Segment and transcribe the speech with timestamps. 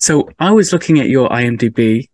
[0.00, 2.08] So I was looking at your IMDb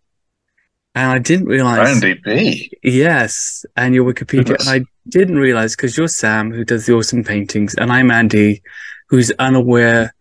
[0.94, 2.00] and I didn't realize.
[2.00, 2.68] IMDb?
[2.82, 3.64] Yes.
[3.76, 4.58] And your Wikipedia.
[4.60, 8.62] And I didn't realize because you're Sam, who does the awesome paintings, and I'm Andy,
[9.08, 10.14] who's unaware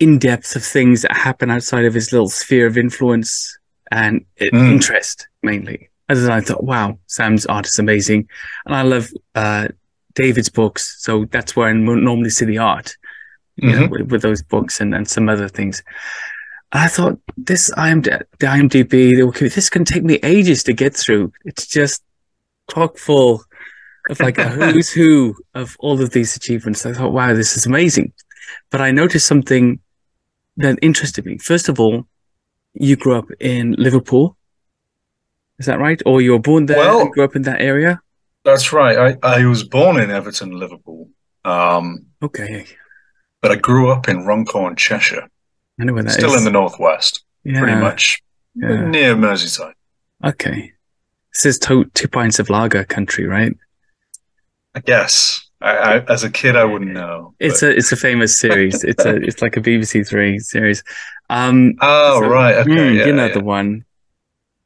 [0.00, 3.56] in depth of things that happen outside of his little sphere of influence
[3.92, 4.72] and Mm.
[4.72, 5.88] interest mainly.
[6.08, 8.28] And then I thought, wow, Sam's art is amazing.
[8.66, 9.68] And I love uh,
[10.14, 10.96] David's books.
[10.98, 12.96] So that's where I normally see the art
[13.56, 13.90] you know, Mhm.
[13.90, 15.82] with, with those books and, and some other things.
[16.72, 21.32] I thought this IMD, the IMDb, this can take me ages to get through.
[21.44, 22.02] It's just
[22.70, 23.44] chock full
[24.10, 26.84] of like a who's who of all of these achievements.
[26.84, 28.12] I thought, wow, this is amazing.
[28.70, 29.78] But I noticed something
[30.56, 31.38] that interested me.
[31.38, 32.06] First of all,
[32.74, 34.36] you grew up in Liverpool.
[35.60, 36.02] Is that right?
[36.04, 38.00] Or you were born there Well- and grew up in that area?
[38.44, 39.16] That's right.
[39.22, 41.08] I, I was born in Everton, Liverpool,
[41.46, 42.66] um, Okay.
[43.44, 45.28] But I grew up in Runcorn, Cheshire,
[45.78, 46.14] I know where that is.
[46.16, 47.58] still in the northwest, yeah.
[47.60, 48.22] pretty much
[48.54, 48.88] Yeah.
[48.88, 49.74] near Merseyside.
[50.24, 50.72] Okay.
[51.34, 53.52] This is to- two pints of lager country, right?
[54.74, 55.40] I guess.
[55.60, 57.34] I, I, as a kid, I wouldn't know.
[57.38, 58.82] It's but- a it's a famous series.
[58.84, 60.82] It's a it's like a BBC Three series.
[61.30, 63.34] Um, oh so- right, okay, mm, yeah, you know yeah.
[63.34, 63.84] the one.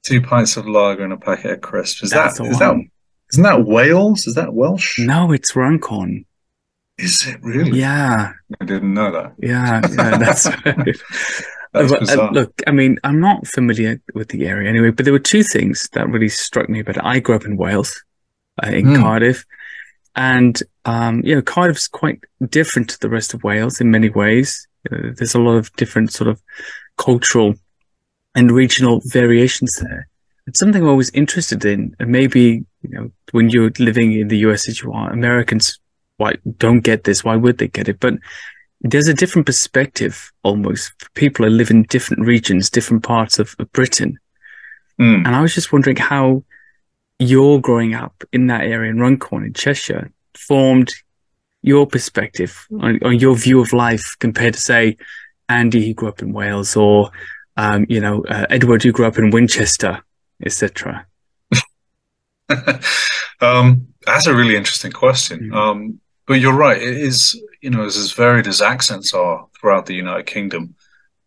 [0.05, 2.03] two pints of lager and a packet of crisps.
[2.05, 2.91] Is That's that is that one.
[3.33, 4.27] isn't that Wales?
[4.27, 4.99] Is that Welsh?
[4.99, 6.25] No, it's Runcorn.
[6.99, 7.79] Is it really?
[7.79, 9.35] Yeah, I didn't know that.
[9.39, 10.19] yeah, yeah.
[10.19, 10.45] That's.
[11.73, 15.19] That's Uh, look, I mean, I'm not familiar with the area anyway, but there were
[15.19, 17.03] two things that really struck me about it.
[17.05, 18.03] I grew up in Wales,
[18.65, 19.03] uh, in Hmm.
[19.03, 19.45] Cardiff,
[20.17, 24.67] and um, you know, Cardiff's quite different to the rest of Wales in many ways.
[24.91, 26.41] Uh, there's a lot of different sort of
[26.97, 27.55] cultural
[28.35, 30.09] and regional variations there.
[30.47, 34.39] It's something I'm always interested in, and maybe you know, when you're living in the
[34.39, 35.79] US as you are, Americans
[36.19, 37.25] why don't get this?
[37.25, 37.99] Why would they get it?
[37.99, 38.15] But
[38.81, 43.73] there's a different perspective almost people who live in different regions, different parts of, of
[43.73, 44.19] Britain.
[45.01, 45.27] Mm.
[45.27, 46.45] And I was just wondering how
[47.19, 50.93] your growing up in that area in Runcorn in Cheshire formed
[51.63, 54.97] your perspective on, on your view of life compared to say
[55.49, 57.11] Andy who grew up in Wales or
[57.57, 60.03] um, you know uh, Edward who grew up in Winchester,
[60.45, 61.07] etc.
[63.41, 65.51] um, that's a really interesting question.
[65.51, 65.55] Mm.
[65.55, 66.81] Um, but you're right.
[66.81, 70.75] It is, you know, as, as varied as accents are throughout the United Kingdom.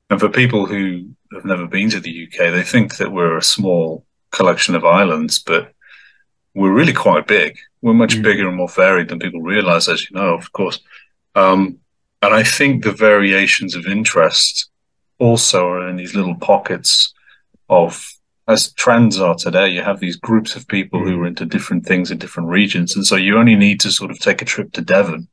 [0.09, 3.43] And for people who have never been to the UK, they think that we're a
[3.43, 5.73] small collection of islands, but
[6.53, 7.57] we're really quite big.
[7.81, 8.23] We're much Mm.
[8.23, 10.79] bigger and more varied than people realize, as you know, of course.
[11.35, 11.79] Um,
[12.21, 14.69] and I think the variations of interest
[15.17, 17.13] also are in these little pockets
[17.69, 18.13] of
[18.51, 22.11] as trends are today, you have these groups of people who are into different things
[22.11, 22.95] in different regions.
[22.95, 25.27] And so you only need to sort of take a trip to Devon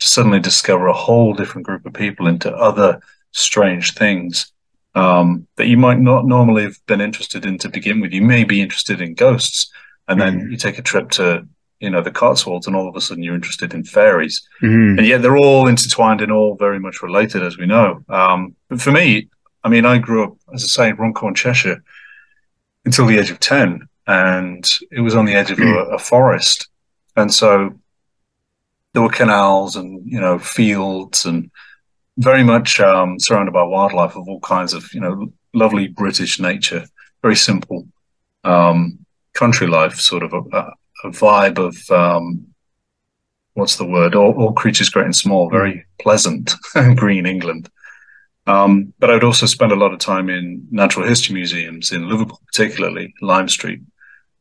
[0.00, 3.00] to suddenly discover a whole different group of people into other
[3.32, 4.52] strange things
[4.94, 8.12] um, that you might not normally have been interested in to begin with.
[8.12, 9.70] You may be interested in ghosts,
[10.08, 10.50] and then Mhm.
[10.50, 11.46] you take a trip to,
[11.80, 14.98] you know, the Cotswolds, and all of a sudden you're interested in fairies Mm.
[14.98, 18.02] and yet they're all intertwined and all very much related, as we know.
[18.08, 19.28] Um, but for me,
[19.62, 21.82] I mean, I grew up, as I say, in Runcorn, Cheshire,
[22.88, 26.68] until the age of ten, and it was on the edge of a, a forest,
[27.16, 27.74] and so
[28.94, 31.50] there were canals and you know fields and
[32.16, 36.84] very much um, surrounded by wildlife of all kinds of you know lovely British nature,
[37.20, 37.86] very simple
[38.44, 38.98] um,
[39.34, 40.72] country life, sort of a, a,
[41.04, 42.46] a vibe of um,
[43.52, 44.14] what's the word?
[44.14, 46.54] All, all creatures great and small, very pleasant,
[46.96, 47.68] green England.
[48.48, 52.08] Um, but I would also spend a lot of time in natural history museums in
[52.08, 53.80] Liverpool, particularly Lime Street,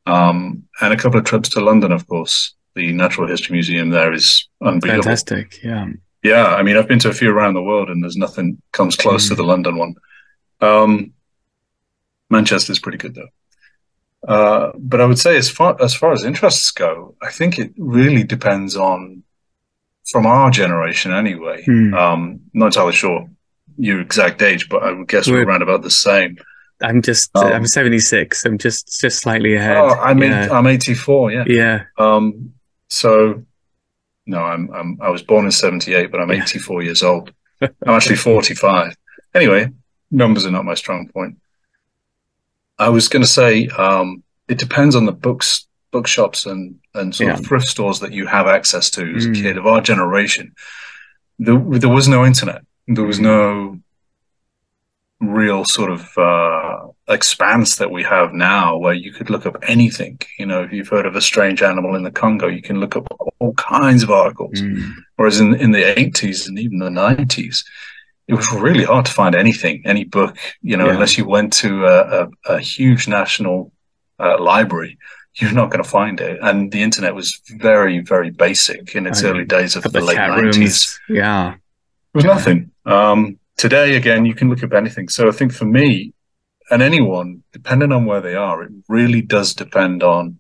[0.06, 2.54] um, and a couple of trips to London, of course.
[2.76, 5.04] The Natural History Museum there is unbeatable.
[5.04, 5.88] Fantastic, yeah.
[6.24, 8.96] Yeah, I mean, I've been to a few around the world, and there's nothing comes
[8.96, 9.38] close to Mm.
[9.38, 9.96] the London one.
[10.62, 11.14] Um,
[12.30, 13.30] Manchester's pretty good though.
[14.28, 17.72] Uh, but I would say, as far as far as interests go, I think it
[17.78, 19.24] really depends on,
[20.12, 21.64] from our generation anyway.
[21.66, 21.94] Hmm.
[21.94, 23.28] Um, not entirely sure
[23.78, 26.38] your exact age, but I would guess we're, We're- around about the same.
[26.82, 28.46] I'm just Um, I'm 76.
[28.46, 29.78] I'm just just slightly ahead.
[29.78, 30.48] Oh, I'm yeah.
[30.52, 31.32] I'm 84.
[31.32, 31.44] Yeah.
[31.48, 31.84] yeah.
[31.98, 32.54] Um,
[32.90, 33.44] so
[34.28, 36.44] no, I'm, I'm, I was born in 78, but I'm Yeah.
[36.44, 37.32] 84 years old.
[37.62, 38.94] I'm actually 45.
[39.34, 39.72] Anyway,
[40.12, 41.38] numbers are not my strong point.
[42.78, 47.30] I was going to say, um, it depends on the books, bookshops and, and sort
[47.30, 47.34] Yeah.
[47.40, 49.32] of thrift stores that you have access to as Mm.
[49.40, 50.54] a kid of our generation.
[51.40, 52.62] There, there was no internet.
[52.88, 53.80] There was no
[55.20, 60.20] real sort of, uh, expanse that we have now where you could look up anything.
[60.38, 62.96] You know, if you've heard of a strange animal in the Congo, you can look
[62.96, 63.08] up
[63.40, 64.62] all kinds of articles.
[64.62, 64.92] Mm.
[65.16, 67.64] Whereas in, in the 80s and even the 90s,
[68.28, 70.94] it was really hard to find anything, any book, you know, Yeah.
[70.94, 73.72] unless you went to a, a, a huge national
[74.20, 74.98] uh, librry.
[75.36, 79.24] You're not going to find it, and the internet was very, very basic in its
[79.24, 81.00] I early days of couple the late nineties.
[81.08, 81.56] Yeah.
[82.18, 82.72] Was nothing.
[82.84, 85.08] Um, today, again, you can look up anything.
[85.08, 86.14] So I think for me
[86.72, 90.40] and anyone, depending on where they are, it really does depend on,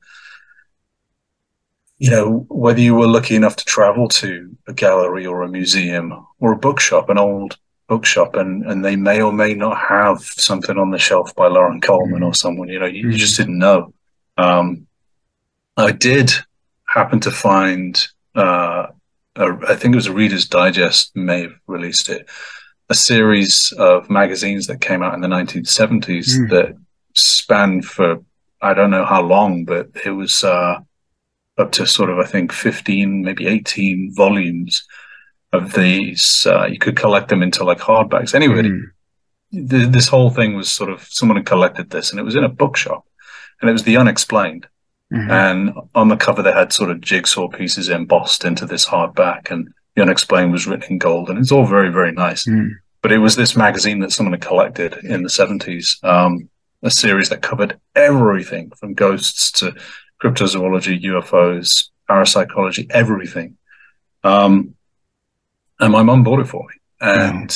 [1.99, 6.25] you know, whether you were lucky enough to travel to a gallery or a museum
[6.39, 7.57] or a bookshop, an old
[7.87, 11.79] bookshop, and, and they may or may not have something on the shelf by Loren
[11.79, 13.93] Coleman or someone, you know, you, you just didn't know.
[14.37, 14.87] Um,
[15.77, 16.31] I did
[16.87, 18.87] happen to find, uh,
[19.37, 22.27] I think it was a Reader's Digest may have released it,
[22.89, 26.49] a series of magazines that came out in the 1970s Mm.
[26.49, 26.75] that
[27.13, 28.17] spanned for
[28.61, 30.79] I don't know how long, but it was uh,
[31.59, 34.83] up to sort of I think 15, maybe 18 volumes
[35.53, 36.45] of these.
[36.49, 38.33] Uh, you could collect them into like hardbacks.
[38.33, 38.81] Anyway, Mm.
[39.69, 42.43] th- this whole thing was sort of someone had collected this, and it was in
[42.43, 43.05] a bookshop,
[43.61, 44.67] and it was the unexplained.
[45.11, 45.29] Mhm.
[45.29, 49.69] And on the cover, they had sort of jigsaw pieces embossed into this hardback, and
[49.95, 52.45] the unexplained was written in gold, and it's all very, very nice.
[52.45, 52.71] Mm.
[53.01, 56.49] But it was this magazine that someone had collected in the 70s, um,
[56.83, 59.73] a series that covered everything from ghosts to
[60.21, 63.57] cryptozoology, UFOs, parapsychology, everything.
[64.23, 64.75] Um,
[65.79, 66.75] and my mum bought it for me.
[66.99, 67.55] And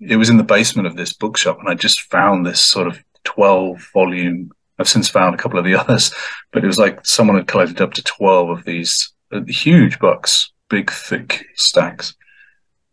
[0.00, 2.98] it was in the basement of this bookshop, and I just found this sort of
[3.24, 4.50] 12 volume.
[4.78, 6.12] I've since found a couple of the others,
[6.52, 10.52] but it was like someone had collected up to 12 of these uh, huge books,
[10.68, 12.14] big, thick stacks.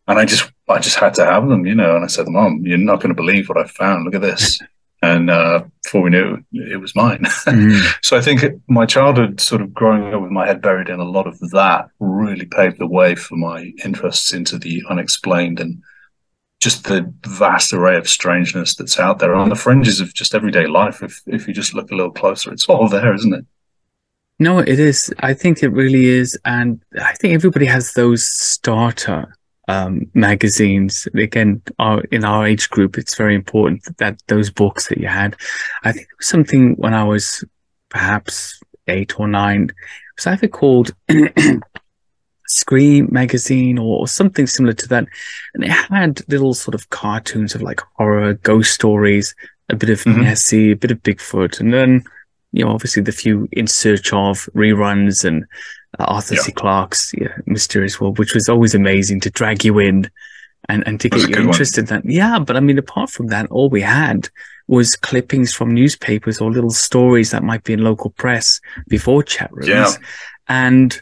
[0.08, 1.96] And I just, I just had to have them, you know.
[1.96, 4.04] And I said, Mom, you're not going to believe what I found.
[4.04, 4.60] Look at this.
[5.02, 7.24] and uh, before we knew it, it was mine.
[7.24, 7.82] Mm.
[8.04, 11.06] So I think my childhood, sort of growing up with my head buried in a
[11.06, 15.82] lot of that, really paved the way for my interests into the unexplained and
[16.64, 20.66] just the vast array of strangeness that's out there on the fringes of just everyday
[20.66, 21.04] life.
[21.04, 23.46] If if you just look a little closer, it's all there, isn't it?
[24.40, 25.14] No, it is.
[25.20, 26.40] I think it really is.
[26.46, 29.36] And I think everybody has those starter
[29.68, 31.08] um, magazines.
[31.14, 35.08] Again, our, in our age group, it's very important that, that those books that you
[35.08, 35.36] had.
[35.84, 37.44] I think it was something when I was
[37.90, 39.64] perhaps eight or nine.
[39.66, 39.76] It
[40.18, 40.96] was either called
[42.54, 45.06] Scream magazine or, or something similar to that.
[45.54, 49.36] And it had little sort of cartoons of like horror, ghost stories,
[49.70, 50.22] a bit of Mhm.
[50.24, 52.04] Nessie, a bit of Bigfoot, and then
[52.56, 55.44] you know, obviously the few in search of reruns and
[55.98, 56.42] uh, Arthur Yeah.
[56.42, 56.52] C.
[56.52, 60.08] Clarke's yeah, Mysterious World, which was always amazing to drag you in
[60.70, 61.54] and, and to That's get you good one.
[61.56, 62.06] interested in that.
[62.06, 64.30] Yeah, but I mean, apart from that, all we had
[64.68, 69.50] was clippings from newspapers or little stories that might be in local press before chat
[69.52, 69.68] rooms.
[69.68, 69.92] Yeah.
[70.48, 71.02] And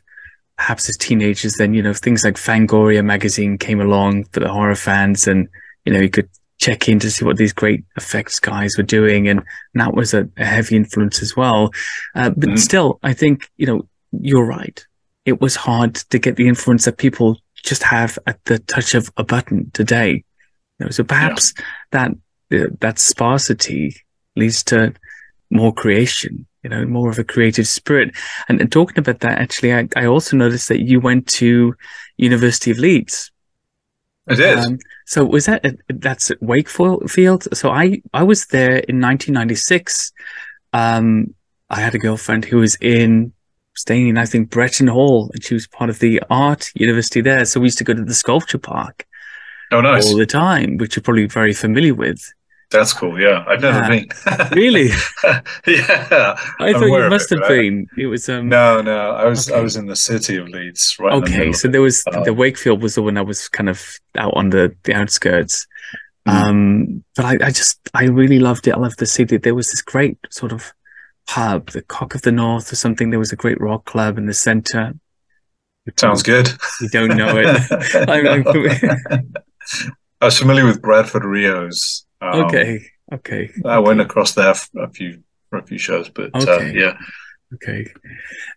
[0.61, 4.75] perhaps as teenagers, then, you know, things like Fangoria magazine came along for the horror
[4.75, 5.47] fans and,
[5.85, 6.29] you know, you could
[6.59, 9.27] check in to see what these great effects guys were doing.
[9.27, 9.41] And
[9.73, 11.71] that was a, a heavy influence as well.
[12.13, 12.59] Uh, but Mhm.
[12.59, 14.85] still, I think, you know, you're right.
[15.25, 19.09] It was hard to get the influence that people just have at the touch of
[19.17, 20.23] a button today.
[20.77, 21.55] You know, so perhaps
[21.89, 22.11] that,
[22.53, 23.95] uh, that sparsity
[24.35, 24.93] leads to
[25.49, 28.15] more creation, you know, more of a creative spirit.
[28.47, 31.75] And, and talking about that, actually, I, I also noticed that you went to
[32.17, 33.31] University of Leeds.
[34.27, 34.65] It is.
[34.65, 37.47] Um, so was that at, that's at Wakefield?
[37.53, 40.11] So I I was there in 1996.
[40.73, 41.33] Um,
[41.69, 43.33] I had a girlfriend who was in
[43.75, 47.45] staying in I think Bretton Hall, and she was part of the art university there.
[47.45, 49.07] So we used to go to the sculpture park
[49.71, 50.05] oh, nice.
[50.05, 52.31] all the time, which you're probably very familiar with.
[52.71, 53.19] That's cool.
[53.19, 53.89] Yeah, I've never Yeah.
[53.89, 54.07] been.
[54.57, 54.89] Really,
[55.67, 56.35] yeah.
[56.59, 57.87] I I'm thought you must it, have I- been.
[57.97, 58.47] It was um.
[58.49, 59.11] No, no.
[59.11, 61.13] I was I was in the city of Leeds, right?
[61.13, 63.69] in the Okay, so there was Um, the Wakefield was the one that was kind
[63.69, 63.85] of
[64.17, 65.67] out on the, the outskirts.
[66.27, 66.33] Mm.
[66.33, 68.73] Um, but I, I just I really loved it.
[68.75, 69.37] I loved the city.
[69.37, 70.73] There was this great sort of
[71.27, 73.09] pub, the Cock of the North or something.
[73.09, 74.93] There was a great rock club in the center.
[75.97, 76.47] Sounds good.
[76.79, 77.47] You don't know it.
[78.09, 79.23] I'm-
[80.21, 82.05] I was familiar with Bradford Rios.
[82.21, 82.79] Um, okay,
[83.13, 86.73] okay, I went across there for a few for a few shows, but uh, Okay.
[86.75, 86.97] yeah,
[87.55, 87.87] okay.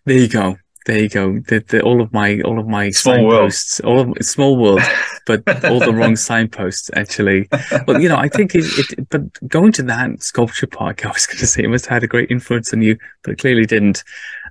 [0.05, 0.57] There you go.
[0.85, 1.39] There you go.
[1.39, 3.51] The, the, all of my all of my Small world.
[3.53, 4.81] signposts, all of small world,
[5.25, 7.47] but all the wrong signposts actually.
[7.87, 11.25] Well, you know, I think it, it but going to that sculpture park, I was
[11.25, 13.65] going to say it must have had a great influence on you, but it clearly
[13.65, 14.03] didn't.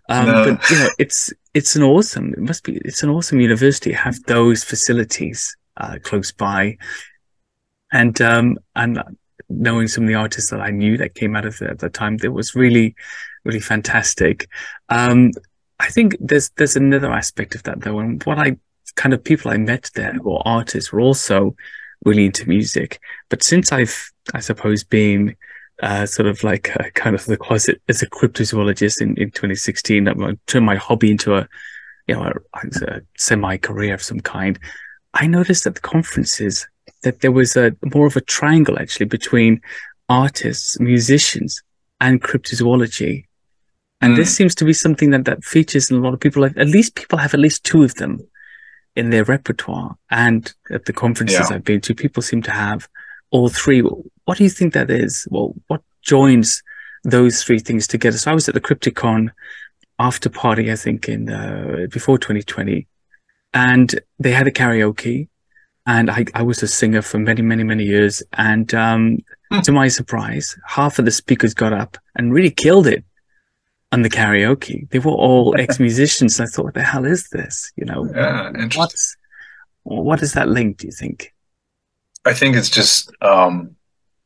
[0.09, 0.44] Um, No.
[0.56, 2.33] but you know, it's it's an awesome.
[2.33, 2.78] It must be.
[2.85, 6.76] It's an awesome university to have those facilities uh, close by,
[7.95, 9.03] and um and
[9.49, 11.89] knowing some of the artists that I knew that came out of there at the
[11.89, 12.95] time, that was really
[13.45, 14.49] really fantastic.
[14.91, 15.31] Um,
[15.81, 18.57] I think there's there's another aspect of that though, and what I
[18.97, 21.57] kind of people I met there are artists were also
[22.05, 23.01] really into music.
[23.29, 25.37] But since I've, I suppose, been
[25.83, 30.09] uh, sort of like a, kind of the closet as a cryptozoologist in, in 2016,
[30.09, 30.15] I
[30.47, 31.49] turned my hobby into a,
[32.07, 34.59] you know, a, a semi career of some kind.
[35.15, 36.67] I noticed that the conferences
[37.03, 39.61] that there was a more of a triangle actually between
[40.09, 41.62] artists, musicians,
[42.00, 43.25] and cryptozoology.
[44.00, 44.17] And mm.
[44.17, 46.43] this seems to be something that, that features in a lot of people.
[46.43, 48.21] Like at least people have at least two of them
[48.97, 49.97] in their repertoire.
[50.11, 51.57] And at the conferences yeah.
[51.57, 52.88] I've been to, people seem to have
[53.31, 53.81] all three.
[53.81, 55.26] What do you think that is?
[55.31, 56.62] Well, what joins
[57.03, 58.19] those three things together?
[58.19, 59.31] So I was at the Crypticon
[59.99, 62.87] after party, I think in, uh, before 2020
[63.55, 65.29] and they had a karaoke
[65.87, 68.23] and I, I was a singer for many, many, many years.
[68.33, 69.19] And, um,
[69.50, 69.61] hmm.
[69.61, 73.05] to my surprise, half of the speakers got up and really killed it
[73.93, 74.88] on the karaoke.
[74.91, 76.41] They were all ex-musicians.
[76.41, 77.71] I thought, what the hell is this?
[77.76, 79.17] You know, yeah, what's,
[79.83, 80.79] what is that link?
[80.79, 81.33] Do you think?
[82.25, 83.76] I think it's just, um,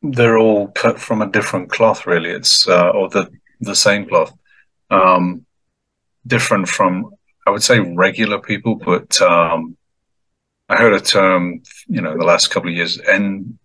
[0.03, 2.31] they're all cut from a different cloth, really.
[2.31, 3.29] It's, uh, or the,
[3.61, 4.33] the same cloth.
[4.91, 5.45] Um,
[6.25, 7.11] different from,
[7.45, 9.77] I would say regular people, but, um,
[10.69, 13.59] I heard a term, you know, the last couple of years, N,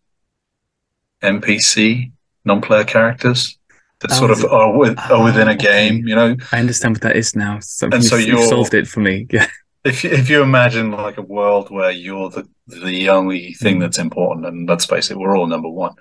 [1.22, 2.12] NPC,
[2.46, 3.58] non-player characters
[4.00, 6.36] that oh, sort of are, with, are within a game, you know.
[6.52, 7.60] I understand what that is now.
[7.60, 9.28] So and so you solved it for me.
[9.34, 9.48] Yeah.
[9.86, 13.80] If if you imagine like a world where you're the the only thing mm.
[13.82, 15.96] that's important, and let's face it, we're all number one.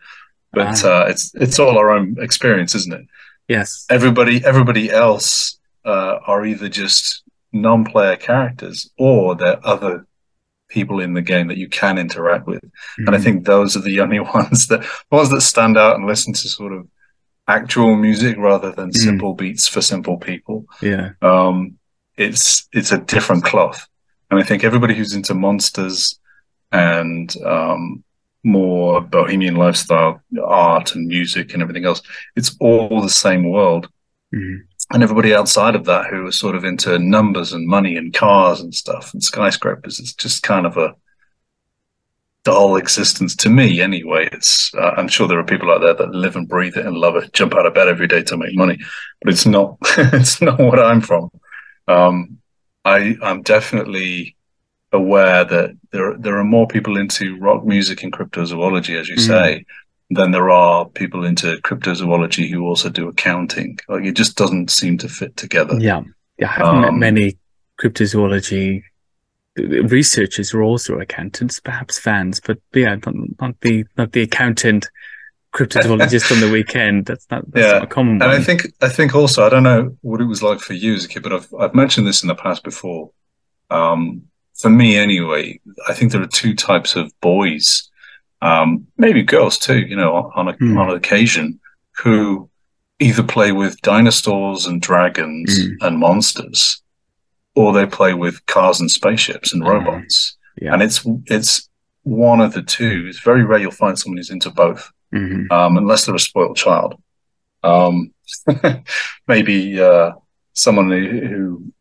[0.52, 1.02] But ah.
[1.02, 3.06] uh, it's it's all our own experience, isn't it?
[3.48, 3.84] Yes.
[3.90, 10.06] Everybody everybody else uh, are either just non-player characters or they're other
[10.72, 12.62] people in the game that you can interact with.
[12.62, 13.06] Mm-hmm.
[13.06, 13.24] And I mm-hmm.
[13.24, 16.72] think those are the only ones that ones that stand out and listen to sort
[16.72, 16.88] of
[17.48, 18.96] actual music rather than mm.
[18.96, 20.66] simple beats for simple people.
[20.80, 21.10] Yeah.
[21.20, 21.78] Um,
[22.16, 23.86] it's it's a different cloth.
[24.30, 26.18] And I think everybody who's into monsters
[26.70, 28.02] and um,
[28.44, 32.00] more bohemian lifestyle art and music and everything else,
[32.34, 33.88] it's all the same world.
[34.32, 34.62] Mm
[34.92, 38.60] and everybody outside of that who are sort of into numbers and money and cars
[38.60, 40.94] and stuff and skyscrapers it's just kind of a
[42.44, 43.36] dull existence.
[43.36, 46.48] To me anyway it's uh, i'm sure there are people out there that live and
[46.48, 48.78] breathe it and love it jump out of bed every day to make money
[49.22, 51.30] but it's not it's not what i'm from.
[51.88, 52.38] Um,
[52.84, 54.36] i i'm definitely
[54.92, 59.26] aware that there there are more people into rock music and cryptozoology as you mm.
[59.26, 59.64] say
[60.16, 63.78] then there are people into cryptozoology who also do accounting.
[63.88, 65.78] Like it just doesn't seem to fit together.
[65.78, 66.02] Yeah,
[66.38, 66.48] yeah.
[66.48, 67.38] I haven't um, met many
[67.80, 68.82] cryptozoology
[69.56, 74.88] researchers who are also accountants, perhaps fans, but yeah, not, not the not the accountant
[75.52, 77.06] cryptozoologist on the weekend.
[77.06, 77.72] That's not that's yeah.
[77.74, 78.22] not a common one.
[78.22, 80.94] And I think I think also I don't know what it was like for you
[80.94, 83.10] as a kid, but I've I've mentioned this in the past before.
[83.70, 87.90] Um, for me, anyway, I think there are two types of boys
[88.42, 90.76] um, maybe girls too, you know, on a, mm.
[90.78, 91.60] on occasion,
[91.96, 92.50] who
[92.98, 95.76] either play with dinosaurs and dragons mm.
[95.80, 96.82] and monsters,
[97.54, 100.36] or they play with cars and spaceships and robots.
[100.60, 100.74] Yeah.
[100.74, 101.68] And it's it's
[102.02, 103.06] one of the two.
[103.08, 105.50] It's very rare you'll find someone who's into both, mm-hmm.
[105.52, 107.00] um, unless they're a spoiled child.
[107.62, 108.12] Um,
[109.28, 110.12] maybe uh,
[110.52, 111.72] someone who, who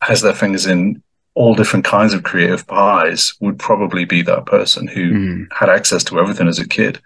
[0.00, 1.02] has their fingers in
[1.38, 5.46] all different kinds of creative pies would probably be that person who mm.
[5.56, 7.00] had access to everything as a kid.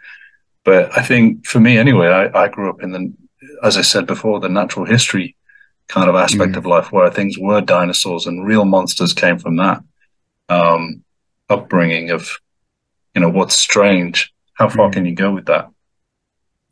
[0.64, 3.12] But I think for me anyway, I, I, grew up in the,
[3.62, 5.36] as I said before, the natural history
[5.86, 6.56] kind of aspect mm.
[6.56, 9.84] of life where things were dinosaurs and real monsters came from that
[10.48, 11.04] um,
[11.50, 12.40] upbringing of,
[13.14, 14.32] you know, what's strange?
[14.54, 14.94] How far mm.
[14.94, 15.68] can you go with that?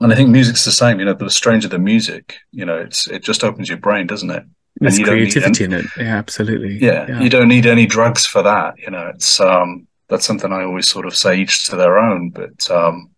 [0.00, 0.98] And I think music's the same.
[0.98, 4.30] You know, the stranger the music, you know, it's it just opens your brain, doesn't
[4.30, 4.44] it?
[4.76, 5.84] There's creativity in it.
[5.96, 6.78] Yeah, absolutely.
[6.78, 8.78] Yeah, yeah, you don't need any drugs for that.
[8.78, 12.30] You know, it's um, that's something I always sort of say each to their own.
[12.30, 13.10] But um,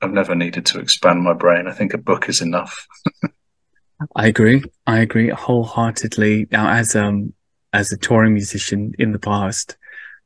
[0.00, 1.66] I've never needed to expand my brain.
[1.66, 2.86] I think a book is enough.
[4.16, 4.62] I agree.
[4.86, 6.48] I agree wholeheartedly.
[6.50, 7.32] Now, as um
[7.72, 9.76] as a touring musician in the past,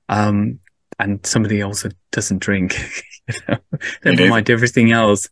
[0.09, 0.59] um,
[0.99, 2.79] and somebody also doesn't drink,
[3.29, 3.59] you know,
[4.05, 5.29] never mind everything else.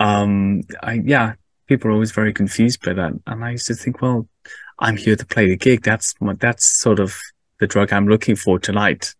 [0.00, 1.34] Um, I yeah,
[1.66, 4.28] people are always very confused by that, and I used to think, well,
[4.82, 5.82] I'm here to play the gig.
[5.82, 7.16] That's that's sort of
[7.60, 9.14] the drug I'm looking for tonight.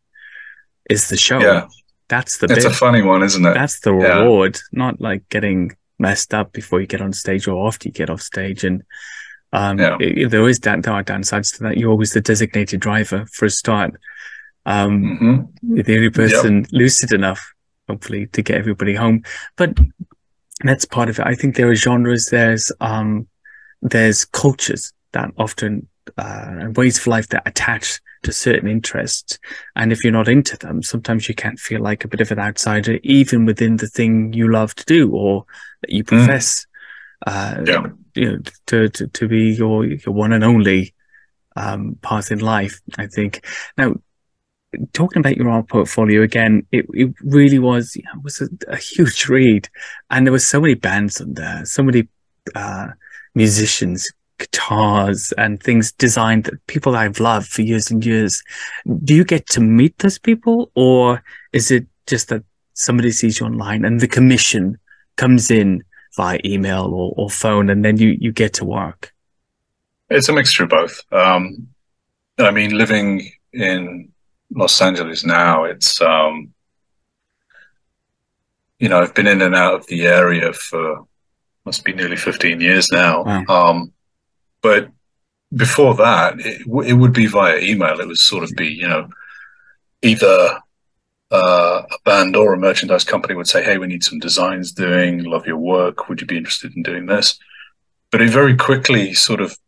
[0.91, 1.39] Is the show?
[1.39, 1.69] Yeah,
[2.09, 2.47] that's the.
[2.47, 2.73] It's bit.
[2.73, 3.55] a funny one, isn't it?
[3.55, 4.79] That's the reward, yeah.
[4.79, 8.21] not like getting messed up before you get on stage or after you get off
[8.21, 8.65] stage.
[8.65, 8.83] And
[9.53, 9.97] um, yeah.
[10.01, 11.77] it, there is there are downsides to that.
[11.77, 13.95] You're always the designated driver for a start.
[14.67, 15.81] Um, mm-hmm.
[15.81, 16.67] the only person yep.
[16.73, 17.53] lucid enough,
[17.89, 19.23] hopefully, to get everybody home.
[19.57, 19.79] But
[20.65, 21.27] that's part of it.
[21.27, 22.27] I think there are genres.
[22.27, 23.29] There's um,
[23.81, 25.89] there's cultures that often
[26.19, 29.39] uh, ways of life that attach to certain interests.
[29.77, 32.39] And if you're not into them, sometimes you can feel like a bit of an
[32.39, 35.45] outsider, even within the thing you love to do or
[35.83, 36.67] that you profess,
[37.27, 37.33] mm.
[37.33, 37.87] uh, yeah.
[38.15, 40.95] you know, to, to, to be your, your one and only,
[41.57, 43.45] um, path in life, I think.
[43.77, 43.95] Now,
[44.93, 48.77] talking about your art portfolio again, it, it really was, you know, was a, a,
[48.77, 49.69] huge read
[50.11, 52.09] and there were so many bands on there, so many,
[52.55, 52.89] uh,
[53.35, 54.11] musicians,
[54.43, 58.43] guitars and things designed that people I've loved for years and years.
[59.05, 61.23] Do you get to meet those people or
[61.53, 62.43] is it just that
[62.75, 64.79] somebody sees you online and the commission
[65.17, 65.85] comes in
[66.17, 69.13] via email or, or phone and then you, you get to work?
[70.11, 71.01] It's a mixture of both.
[71.13, 71.69] Um,
[72.39, 74.11] I mean, living in
[74.51, 76.53] Los Angeles now, it's, um,
[78.81, 81.07] you know, I've been in and out of the area for
[81.65, 83.23] must be nearly 15 years now.
[83.23, 83.45] Wow.
[83.49, 83.93] Um,
[84.63, 84.89] but
[85.55, 88.01] before that, it, it, would be via email.
[88.01, 89.09] It would sort of be, you know,
[90.01, 90.59] either
[91.31, 95.25] uh, a band or a merchandise company would say, "Hey, we need some designs doing.
[95.25, 96.09] Love your work.
[96.09, 97.39] Would you be interested in doing this?"
[98.11, 99.59] But it very quickly sort of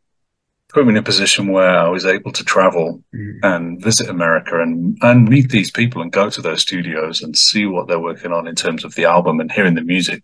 [0.69, 3.39] put me in a position where I was able to travel mm.
[3.43, 7.67] and visit America and and meet these people and go to those studios and see
[7.67, 10.23] what they're working on in terms of the album and hearing the music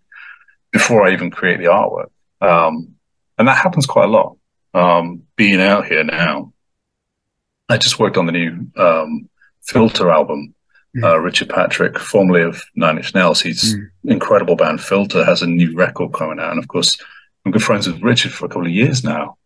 [0.71, 2.09] before I even create the artwork.
[2.41, 2.95] Um,
[3.37, 4.37] and that happens quite a lot.
[4.73, 6.53] Um, being out here now,
[7.69, 9.29] I just worked on the new um,
[9.61, 10.53] Filter album.
[10.95, 11.03] Mm.
[11.03, 13.89] Uh, Richard Patrick, formerly of Nine Inch Nails, he's mm.
[14.03, 14.81] incredible band.
[14.81, 16.97] Filter has a new record coming out, and of course,
[17.45, 19.37] I'm good friends with Richard for a couple of years now.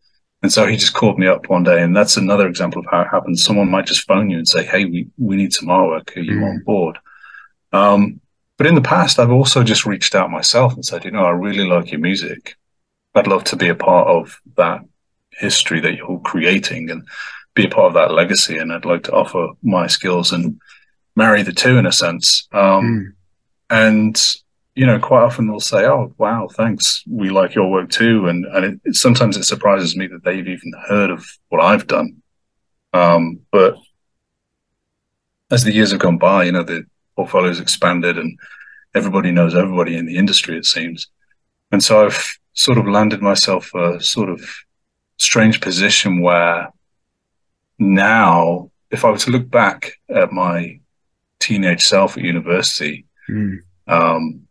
[0.41, 3.01] And so he just called me up one day, and that's another example of how
[3.01, 3.43] it happens.
[3.43, 6.15] Someone might just phone you and say, "Hey, we we need some artwork.
[6.17, 6.49] Are you mm.
[6.49, 6.97] on board?"
[7.71, 8.21] Um,
[8.57, 11.31] but in the past, I've also just reached out myself and said, you know, I
[11.31, 12.55] really like your music.
[13.13, 14.81] I'd love to be a part of that
[15.39, 17.07] history that you're creating and
[17.53, 18.57] be a part of that legacy.
[18.57, 20.59] And I'd like to offer my skills and
[21.15, 22.47] marry the two in a sense.
[22.51, 23.13] Um, mm.
[23.69, 24.35] And,
[24.75, 27.03] you know, quite often they'll say, oh, wow, thanks.
[27.07, 28.27] We like your work too.
[28.27, 31.87] And, and it, it, sometimes it surprises me that they've even heard of what I've
[31.87, 32.21] done.
[32.93, 33.75] Um, but
[35.51, 38.37] as the years have gone by, you know, the, portfolio's expanded and
[38.93, 41.07] everybody knows everybody in the industry, it seems.
[41.71, 44.41] And so I've sort of landed myself a sort of
[45.17, 46.71] strange position where
[47.79, 50.79] now, if I were to look back at my
[51.39, 53.59] teenage self at university, mm.
[53.87, 54.41] um,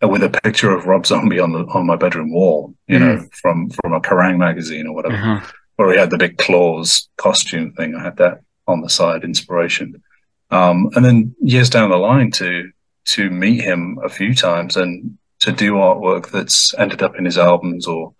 [0.00, 3.00] with a picture of Rob Zombie on the on my bedroom wall, you mm.
[3.00, 5.46] know, from from a Kerrang magazine or whatever, uh-huh.
[5.76, 7.94] where he had the big claws costume thing.
[7.94, 10.02] I had that on the side, inspiration.
[10.50, 12.70] Um, and then years down the line to
[13.06, 17.38] to meet him a few times and to do artwork that's ended up in his
[17.38, 18.12] albums or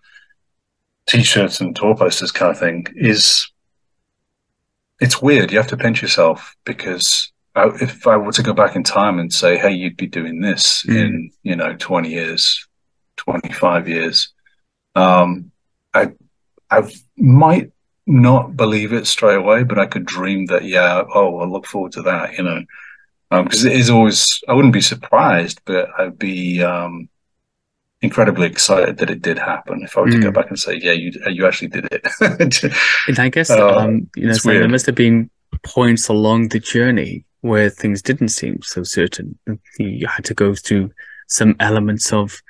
[1.09, 3.51] t-shirts and tour posters kind of thing is
[5.01, 5.51] it's weird.
[5.51, 9.18] You have to pinch yourself because I, if I were to go back in time
[9.18, 10.97] and say, "Hey, you'd be doing this mm.
[10.97, 12.66] in you know twenty years,
[13.16, 14.33] twenty five years,"
[14.94, 15.51] um,
[15.94, 16.12] I
[16.71, 17.73] I might
[18.09, 21.92] not believe it straight away, but I could dream that, yeah, oh, I look forward
[21.92, 22.64] to that, you know,
[23.31, 27.11] because um, it is always, I wouldn't be surprised, but I'd be um,
[28.01, 29.83] incredibly excited that it did happen.
[29.83, 30.13] If I were mm.
[30.13, 30.35] to go hmm.
[30.35, 32.07] back and say, yeah, you you actually did it.
[33.09, 35.31] and I guess, uh, um, you know, so there must have been
[35.63, 39.39] points along the journey where things didn't seem so certain.
[39.79, 40.91] You had to go through
[41.29, 42.41] some elements of,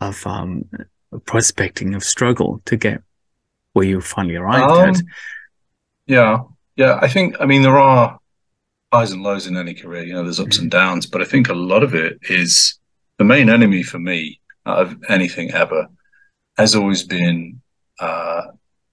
[0.00, 0.64] of, um,
[1.24, 3.02] prospecting, of struggle to get
[3.72, 5.02] where you finally arrived um, at?
[6.06, 6.40] Yeah,
[6.76, 6.98] yeah.
[7.00, 7.36] I think.
[7.40, 8.18] I mean, there are
[8.92, 10.04] highs and lows in any career.
[10.04, 10.64] You know, there's ups mm-hmm.
[10.64, 12.78] and downs, but I think a lot of it is
[13.18, 15.88] the main enemy for me of anything ever
[16.56, 17.60] has always been
[18.00, 18.42] uh,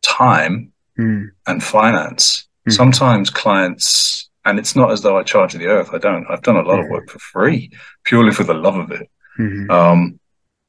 [0.02, 1.30] time mm.
[1.48, 2.48] and finance.
[2.68, 2.74] Mm.
[2.74, 5.90] Sometimes clients, and it's not as though I charge the earth.
[5.94, 6.26] I don't.
[6.30, 7.72] I've done a lot of work for free,
[8.04, 9.10] purely for the love of it.
[9.40, 9.72] Mm-hmm.
[9.72, 10.20] Um,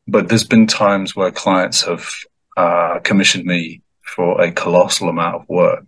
[0.09, 2.09] but there's been times where clients have
[2.57, 5.85] uh, commissioned me for a colossal amount of work,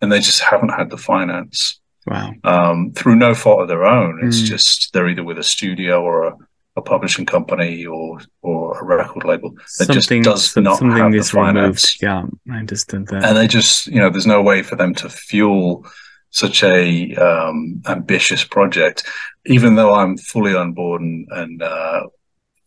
[0.00, 1.80] and they just haven't had the finance.
[2.06, 2.32] Wow.
[2.42, 4.20] Um, through no fault of their own.
[4.22, 4.46] It's mm.
[4.46, 6.36] just they're either with a studio or a,
[6.78, 11.22] a, publishing company or or a record label that something, just does not have the
[11.22, 12.00] finance.
[12.00, 12.02] Removed.
[12.02, 13.24] Yeah, I understand that.
[13.24, 15.86] And they just, you know, there's no way for them to fuel
[16.30, 19.04] such a um, ambitious project,
[19.46, 22.06] even though I'm fully on board and, and uh,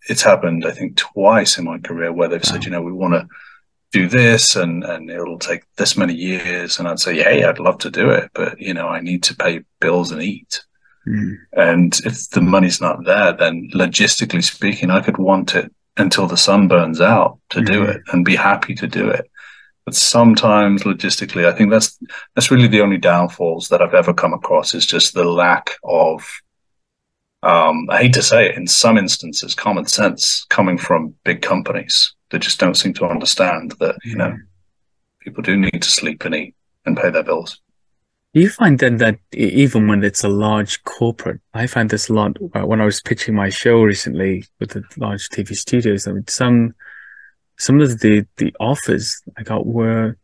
[0.10, 2.52] it's happened, I think, twice in my career where they've wow.
[2.52, 3.28] said, you know, we want to
[3.91, 7.78] do this and and it'll take this many years and i'd say hey i'd love
[7.78, 10.63] to do it but you know i need to pay bills and eat
[11.08, 11.36] mm.
[11.54, 16.38] and if the money's not there then logistically speaking i could want it until the
[16.38, 17.66] sun burns out to mm.
[17.66, 19.30] do it and be happy to do it
[19.86, 21.98] but sometimes logistically, I think that's
[22.36, 26.28] that's really the only downfalls that I've ever come across is just the lack of.
[27.44, 32.14] Um, I hate to say it, in some instances, common sense coming from big companies
[32.30, 34.38] that just don't seem to understand that you know
[35.20, 37.60] people do need to sleep and eat and pay their bills.
[38.34, 42.13] Do you find then that even when it's a large corporate, I find this a
[42.13, 46.08] lot when I was pitching my show recently with the large TV studios.
[46.08, 46.74] I mean, some
[47.58, 50.15] some of the the offers I got were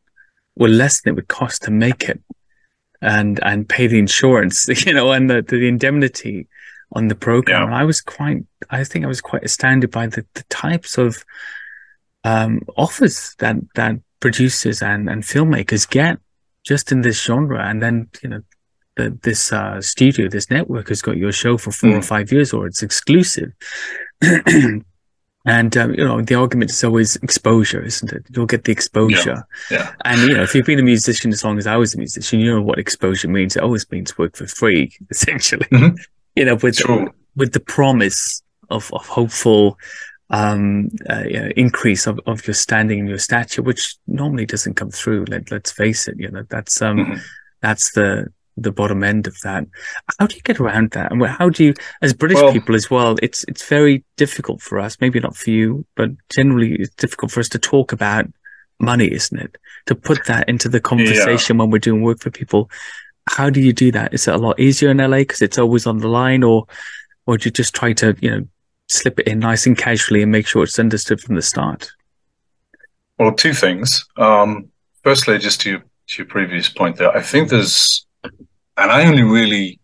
[0.56, 2.22] were less than it would cost to make it,
[3.02, 6.48] and and pay the insurance, you know, and the the indemnity
[6.94, 7.60] on the program.
[7.60, 7.66] Yeah.
[7.66, 11.26] And I was quite, I think I was quite astounded by the the types of
[12.24, 16.20] um, offers that that producers and and filmmakers get
[16.68, 18.42] just in this genre, and then you know
[18.98, 21.98] the, this uh, studio, this network has got your show for four mm.
[22.00, 23.54] or five years, or it's exclusive.
[24.22, 28.26] and um, you know the argument is always exposure, isn't it?
[28.30, 29.78] You'll get the exposure, yeah.
[29.78, 29.94] yeah.
[30.04, 32.42] And you know if you've been a musician as long as I was a musician,
[32.42, 33.56] you know what exposure means.
[33.56, 35.68] It always means work for free, essentially.
[35.72, 35.96] Mm-hmm.
[36.36, 39.78] You know, with the, with the promise of of hopeful
[40.30, 44.76] um, uh, you know, increase of, of your standing and your stature, which normally doesn't
[44.76, 45.26] come through.
[45.26, 47.18] Let, let's face it, you know, that's, um, mm-hmm.
[47.62, 49.66] that's the, the bottom end of that.
[50.20, 51.12] How do you get around that?
[51.12, 54.80] And how do you, as British well, people as well, it's, it's very difficult for
[54.80, 58.26] us, maybe not for you, but generally it's difficult for us to talk about
[58.80, 59.58] money, isn't it?
[59.86, 61.64] To put that into the conversation yeah.
[61.64, 62.70] when we're doing work for people.
[63.30, 64.14] How do you do that?
[64.14, 66.66] Is it a lot easier in LA because it's always on the line or,
[67.26, 68.48] or do you just try to, you know,
[68.88, 71.90] slip it in nice and casually and make sure it's understood from the start?
[73.20, 74.06] Well, two things.
[74.18, 74.70] Um,
[75.04, 79.80] firstly, just to, to your previous point there, I think there's, and I only really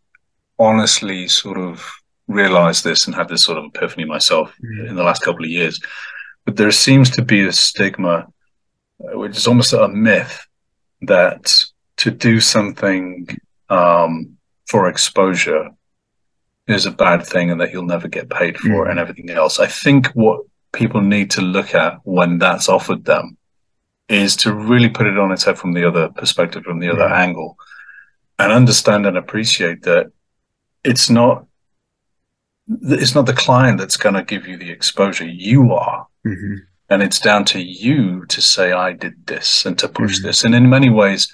[0.60, 1.86] honestly sort of
[2.28, 4.88] realized this and had this sort of epiphany myself mm.
[4.88, 5.80] in the last couple of years,
[6.46, 8.28] but there seems to be a stigma,
[9.04, 10.46] uh, which is almost a myth,
[11.02, 11.54] that
[11.98, 13.28] to do something
[13.70, 14.38] um,
[14.68, 15.70] for exposure
[16.68, 18.90] is a bad thing and that you'll never get paid for mm.
[18.90, 19.60] and everything else.
[19.60, 23.38] I think what people need to look at when that's offered them
[24.10, 27.08] is to really put it on its head from the other perspective, from the other
[27.08, 27.12] mm.
[27.12, 27.58] angle,
[28.40, 30.12] and understand and appreciate that
[30.84, 31.46] it's not
[32.68, 35.26] it's not the client that's going to give you the exposure.
[35.26, 36.08] You are.
[36.26, 36.56] Mm-hmm.
[36.90, 40.28] And it's down to you to say, I did this and to push mm-hmm.
[40.28, 40.44] this.
[40.44, 41.32] And in many ways,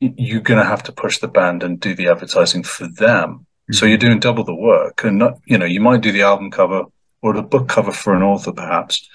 [0.00, 3.86] you're going to have to push the band and do the advertising for them so
[3.86, 6.84] you're doing double the work, and not, you know you might do the album cover
[7.22, 9.08] or the book cover for an author, perhaps,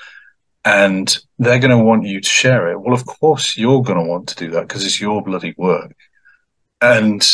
[0.65, 2.79] and they're going to want you to share it.
[2.79, 5.95] Well, of course you're going to want to do that because it's your bloody work.
[6.81, 7.27] And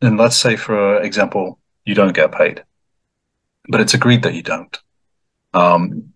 [0.00, 2.64] and let's say, for example, you don't get paid,
[3.68, 4.78] but it's agreed that you don't.
[5.52, 6.12] Um,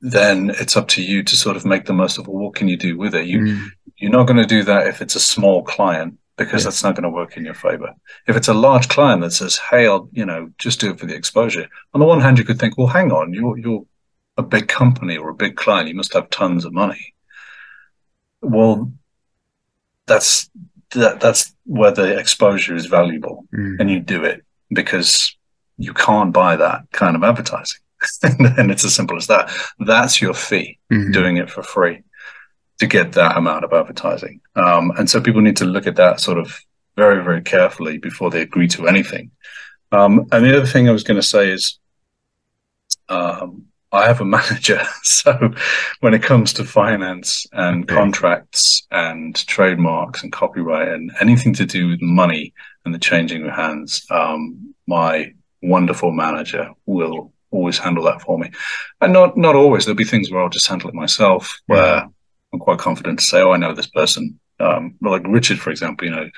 [0.00, 2.76] then it's up to you to sort of make the most of what can you
[2.76, 3.26] do with it.
[3.26, 3.66] You mm.
[3.96, 6.64] you're not going to do that if it's a small client because yeah.
[6.64, 7.94] that's not going to work in your favor.
[8.26, 11.06] If it's a large client that says, "Hey, I'll you know just do it for
[11.06, 13.86] the exposure," on the one hand, you could think, "Well, hang on, you're you're
[14.36, 17.14] a big company or a big client, you must have tons of money."
[18.42, 18.92] Well,
[20.06, 20.50] that's
[20.90, 23.80] that, that's where the exposure is valuable, mm.
[23.80, 25.36] and you do it because
[25.78, 27.80] you can't buy that kind of advertising.
[28.22, 29.50] and it's as simple as that.
[29.78, 31.12] That's your fee, mm-hmm.
[31.12, 32.02] doing it for free
[32.78, 34.40] to get that amount of advertising.
[34.54, 36.58] Um, and so people need to look at that sort of
[36.96, 39.30] very, very carefully before they agree to anything.
[39.92, 41.78] Um, and the other thing I was going to say is,
[43.08, 44.82] um, I have a manager.
[45.02, 45.52] So
[46.00, 47.94] when it comes to finance and okay.
[47.94, 52.52] contracts and trademarks and copyright and anything to do with money
[52.84, 58.50] and the changing of hands, um, my wonderful manager will always handle that for me.
[59.00, 59.84] And not, not always.
[59.84, 62.08] There'll be things where I'll just handle it myself, where
[62.56, 64.40] I'm quite confident to say, oh, I know this person.
[64.58, 66.30] Um, like Richard, for example, you know,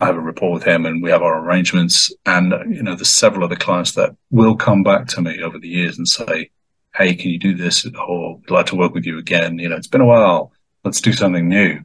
[0.00, 2.10] I have a rapport with him and we have our arrangements.
[2.24, 5.68] And, you know, there's several other clients that will come back to me over the
[5.68, 6.50] years and say,
[6.94, 7.86] Hey, can you do this?
[7.86, 9.58] Or I'd like to work with you again.
[9.58, 10.52] You know, it's been a while.
[10.82, 11.80] Let's do something new.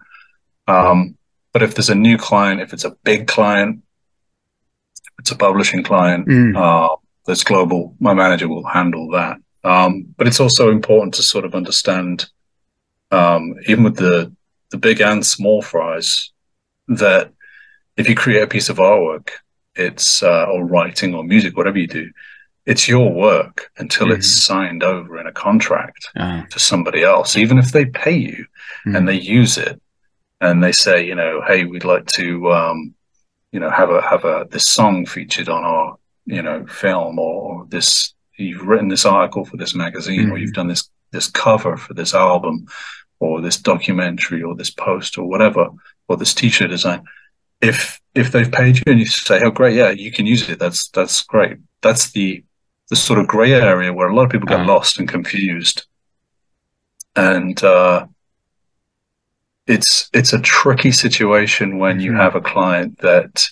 [0.67, 1.17] Um,
[1.51, 3.83] but if there's a new client, if it's a big client,
[5.17, 6.55] it's a publishing client, mm.
[6.55, 6.95] uh,
[7.25, 9.37] that's global, my manager will handle that.
[9.63, 12.29] Um, but it's also important to sort of understand
[13.11, 14.33] um, even with the
[14.71, 16.31] the big and small fries,
[16.87, 17.31] that
[17.97, 19.29] if you create a piece of artwork,
[19.75, 22.09] it's uh, or writing or music, whatever you do,
[22.65, 24.15] it's your work until mm.
[24.15, 26.43] it's signed over in a contract uh.
[26.51, 28.45] to somebody else, even if they pay you
[28.85, 28.95] mm.
[28.95, 29.81] and they use it
[30.39, 32.93] and they say, you know, hey, we'd like to, um,
[33.51, 37.65] you know, have a have a this song featured on our, you know, film or
[37.69, 40.31] this you've written this article for this magazine mm.
[40.31, 42.67] or you've done this this cover for this album
[43.19, 45.69] or this documentary or this post or whatever
[46.07, 47.03] or this t-shirt design.
[47.61, 50.59] If if they've paid you and you say oh great yeah you can use it.
[50.59, 51.57] That's that's great.
[51.81, 52.43] That's the
[52.89, 55.85] the sort of gray area where a lot of people get uh lost and confused.
[57.15, 58.07] And uh,
[59.67, 62.19] it's it's a tricky situation when you mm-hmm.
[62.19, 63.47] have a client that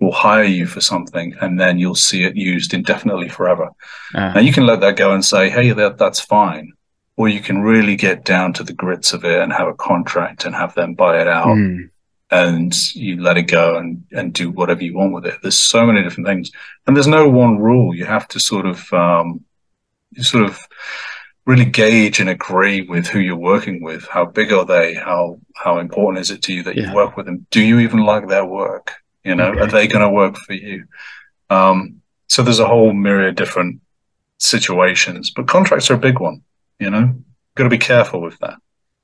[0.00, 3.70] will hire you for something and then you'll see it used indefinitely forever.
[4.14, 6.72] Uh, now you can let that go and say, "Hey, that that's fine,"
[7.16, 10.44] or you can really get down to the grits of it and have a contract
[10.44, 11.46] and have them buy it out.
[11.46, 11.90] Mm.
[12.30, 15.38] And you let it go and, and do whatever you want with it.
[15.42, 16.50] There's so many different things,
[16.86, 17.94] and there's no one rule.
[17.94, 19.44] You have to sort of, um,
[20.10, 20.58] you sort of
[21.46, 24.06] really gauge and agree with who you're working with.
[24.08, 24.94] How big are they?
[24.94, 26.88] How how important is it to you that yeah.
[26.88, 27.46] you work with them?
[27.50, 28.94] Do you even like their work?
[29.22, 29.60] You know, okay.
[29.60, 30.84] are they going to work for you?
[31.48, 33.80] Um, so there's a whole myriad of different
[34.38, 36.42] situations, but contracts are a big one.
[36.78, 37.14] You know,
[37.54, 38.54] got to be careful with that.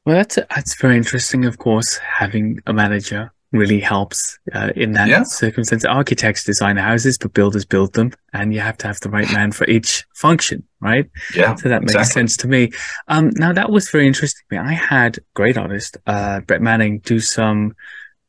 [0.04, 1.44] Well, that's that's very interesting.
[1.44, 5.22] Of course, having a manager really helps uh, in that yeah.
[5.22, 5.84] circumstance.
[5.84, 9.52] Architects design houses, but builders build them, and you have to have the right man
[9.52, 11.08] for each function, right?
[11.34, 11.54] Yeah.
[11.54, 12.20] So that makes exactly.
[12.20, 12.72] sense to me.
[13.08, 14.58] Um, now that was very interesting to me.
[14.58, 17.76] I had great artist uh, Brett Manning do some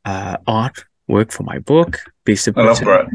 [0.05, 2.53] uh, art work for my book based on.
[2.57, 3.07] I love Brett.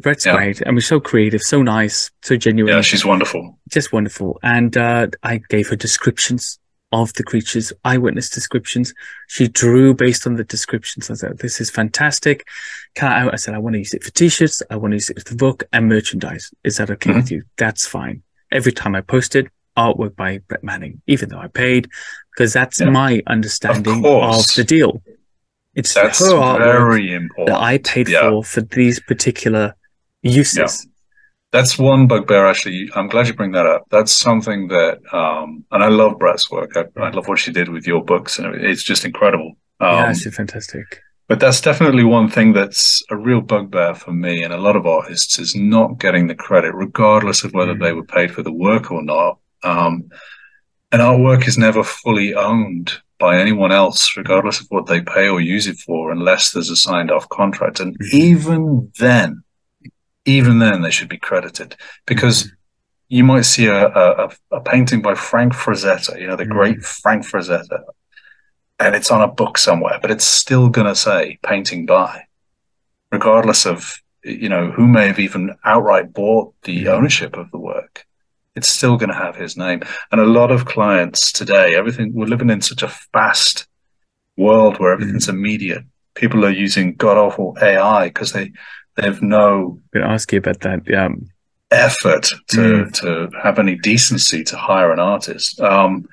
[0.00, 0.36] Brett's yeah.
[0.36, 0.62] great.
[0.66, 2.72] I mean, so creative, so nice, so genuine.
[2.72, 3.58] Yeah, she's wonderful.
[3.68, 4.38] Just wonderful.
[4.42, 6.58] And uh, I gave her descriptions
[6.92, 8.94] of the creatures, eyewitness descriptions.
[9.28, 11.10] She drew based on the descriptions.
[11.10, 12.46] I said, this is fantastic.
[12.94, 14.62] Can I, I said, I want to use it for t-shirts.
[14.70, 16.50] I want to use it for the book and merchandise.
[16.64, 17.20] Is that okay mm-hmm.
[17.20, 17.42] with you?
[17.56, 18.22] That's fine.
[18.50, 21.88] Every time I posted artwork by Brett Manning, even though I paid,
[22.34, 22.90] because that's yeah.
[22.90, 25.02] my understanding of, of, the deal.
[25.74, 28.28] It's that's her artwork that I paid yeah.
[28.28, 29.74] for for these particular
[30.22, 30.86] uses
[31.52, 32.46] that's one bugbear.
[32.46, 33.84] Actually, I'm glad you bring that up.
[33.90, 36.76] That's something that, um, and I love Brett's work.
[36.76, 39.52] I, I, love what she did with your books, and it's just incredible.
[39.78, 41.00] Um, yeah, she's fantastic.
[41.28, 44.86] But that's definitely one thing that's a real bugbear for me and a lot of
[44.86, 47.80] artists is not getting the credit, regardless of whether mm.
[47.80, 49.38] they were paid for the work or not.
[49.62, 50.10] Um,
[50.90, 55.40] and artwork is never fully owned by anyone else, regardless of what they pay or
[55.40, 57.80] use it for, unless there's a signed off contract.
[57.80, 58.12] And mm.
[58.12, 59.42] even then,
[60.24, 62.54] even then they should be credited because mm-hmm.
[63.08, 66.52] you might see a, a, a, painting by Frank Frazetta, you know, the mm-hmm.
[66.52, 67.82] great Frank Frazetta,
[68.78, 72.24] and it's on a book somewhere, but it's still going to say painting by,
[73.10, 76.94] regardless of, you know, who may have even outright bought the mm-hmm.
[76.94, 78.04] ownership of the work.
[78.54, 79.82] It's still going to have his name.
[80.10, 83.66] And a lot of clients today, everything, we're living in such a fast
[84.36, 85.38] world where everything's mm-hmm.
[85.38, 85.84] immediate.
[86.14, 88.52] People are using god awful AI because they,
[88.96, 89.78] they have no.
[89.94, 90.82] I'm going to ask you about that.
[90.86, 91.08] Yeah.
[91.70, 92.92] Effort to mm.
[93.00, 96.06] to have any decency to hire an artist, um,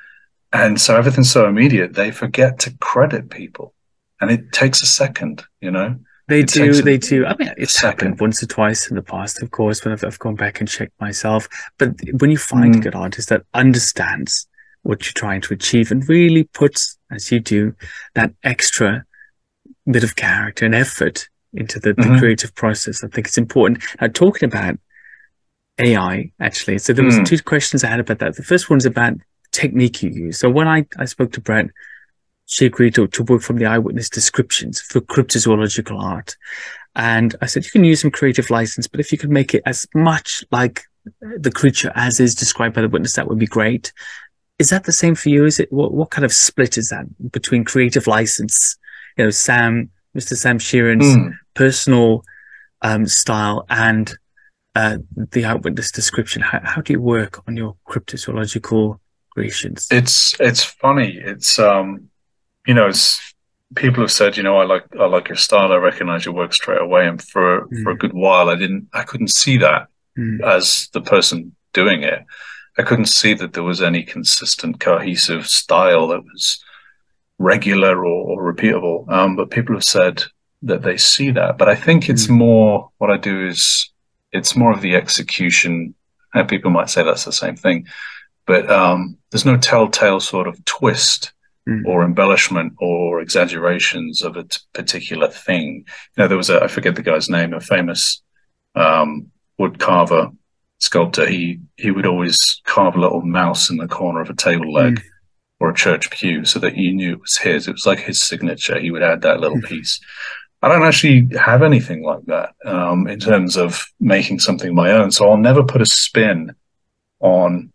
[0.53, 1.93] and so everything's so immediate.
[1.93, 3.73] They forget to credit people,
[4.21, 5.43] and it takes a second.
[5.59, 5.95] You know.
[6.29, 6.81] They it do.
[6.81, 7.25] They do.
[7.25, 10.19] I mean, it's happened once or twice in the past, of course, when I've, I've
[10.19, 11.49] gone back and checked myself.
[11.79, 12.77] But when you find mm.
[12.77, 14.47] a good artist that understands
[14.83, 17.73] what you're trying to achieve and really puts, as you do,
[18.13, 19.03] that extra
[19.89, 22.19] bit of character and effort into the, the mm-hmm.
[22.19, 23.03] creative process.
[23.03, 23.83] I think it's important.
[23.99, 24.79] Now, talking about
[25.79, 27.25] AI, actually, so there was mm.
[27.25, 28.35] two questions I had about that.
[28.35, 29.13] The first one is about
[29.51, 30.37] technique you use.
[30.37, 31.67] So when I, I spoke to Brett,
[32.45, 36.35] she agreed to, to work from the eyewitness descriptions for cryptozoological art.
[36.95, 39.63] And I said, you can use some creative license, but if you could make it
[39.65, 40.83] as much like
[41.21, 43.93] the creature as is described by the witness, that would be great.
[44.57, 45.45] Is that the same for you?
[45.45, 48.77] Is it, what, what kind of split is that between creative license?
[49.17, 50.35] You know, Sam Mr.
[50.35, 51.33] Sam Shearon's mm.
[51.53, 52.23] personal
[52.81, 54.13] um, style and
[54.75, 54.97] uh,
[55.31, 56.41] the eyewitness description.
[56.41, 58.99] How, how, do you work on your cryptozoological
[59.31, 59.87] creations?
[59.91, 61.17] It's it's funny.
[61.17, 62.09] It's um,
[62.67, 63.33] you know, it's
[63.75, 65.71] people have said, you know, I like I like your style.
[65.71, 67.07] I recognize your work straight away.
[67.07, 67.83] And for mm.
[67.83, 70.41] for a good while, I didn't, I couldn't see that mm.
[70.43, 72.25] as the person doing it.
[72.77, 76.63] I couldn't see that there was any consistent, cohesive style that was
[77.39, 79.09] regular or, or repeatable.
[79.09, 80.23] Um, but people have said
[80.61, 81.57] that they see that.
[81.57, 82.31] But I think it's mm.
[82.37, 83.89] more what I do is
[84.31, 85.95] it's more of the execution.
[86.33, 87.87] And people might say that's the same thing,
[88.45, 91.31] but um, there's no telltale sort of twist
[91.67, 91.83] mm.
[91.87, 95.85] or embellishment or exaggerations of a t- particular thing.
[96.15, 98.21] You know, there was a I forget the guy's name, a famous
[98.75, 100.29] um, wood carver
[100.77, 101.25] sculptor.
[101.25, 104.95] He he would always carve a little mouse in the corner of a table leg.
[104.97, 105.03] Mm
[105.59, 107.67] or a church pew so that you knew it was his.
[107.67, 108.79] It was like his signature.
[108.79, 109.65] He would add that little hmm.
[109.65, 109.99] piece.
[110.61, 115.11] I don't actually have anything like that um, in terms of making something my own.
[115.11, 116.53] So I'll never put a spin
[117.21, 117.71] on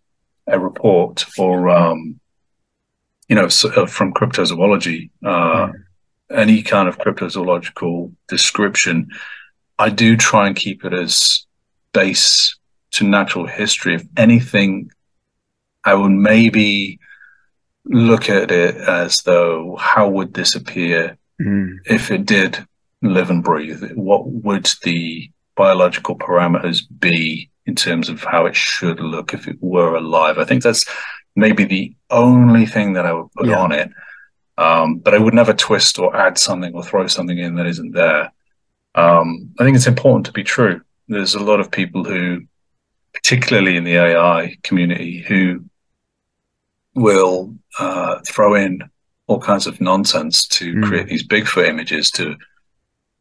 [0.47, 2.21] a report or um,
[3.29, 5.73] you know, so, uh, from cryptozoology, uh, mm.
[6.31, 9.09] any kind of cryptozoological description,
[9.79, 11.47] I do try and keep it as
[11.93, 12.57] base
[12.93, 13.95] to natural history.
[13.95, 14.91] If anything,
[15.85, 16.99] I would maybe
[17.85, 21.77] look at it as though how would this appear mm.
[21.87, 22.67] if it did
[23.03, 23.83] live and breathe?
[23.95, 29.59] What would the biological parameters be in terms of how it should look if it
[29.61, 30.39] were alive?
[30.39, 30.85] I think that's
[31.37, 33.59] maybe the only thing that I would put yeah.
[33.59, 33.91] on it.
[34.57, 37.93] Um, but I would never twist or add something or throw something in that isn't
[37.93, 38.33] there.
[38.95, 40.81] Um, I think it's important to be true.
[41.09, 42.43] There's a lot of people who,
[43.13, 45.65] particularly in the AI community, who
[46.95, 48.83] will uh, throw in
[49.27, 50.85] all kinds of nonsense to mm.
[50.85, 52.37] create these Bigfoot images to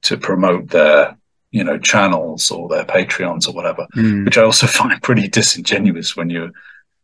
[0.03, 1.17] to promote their
[1.51, 4.25] you know channels or their Patreons or whatever, mm.
[4.25, 6.51] which I also find pretty disingenuous when you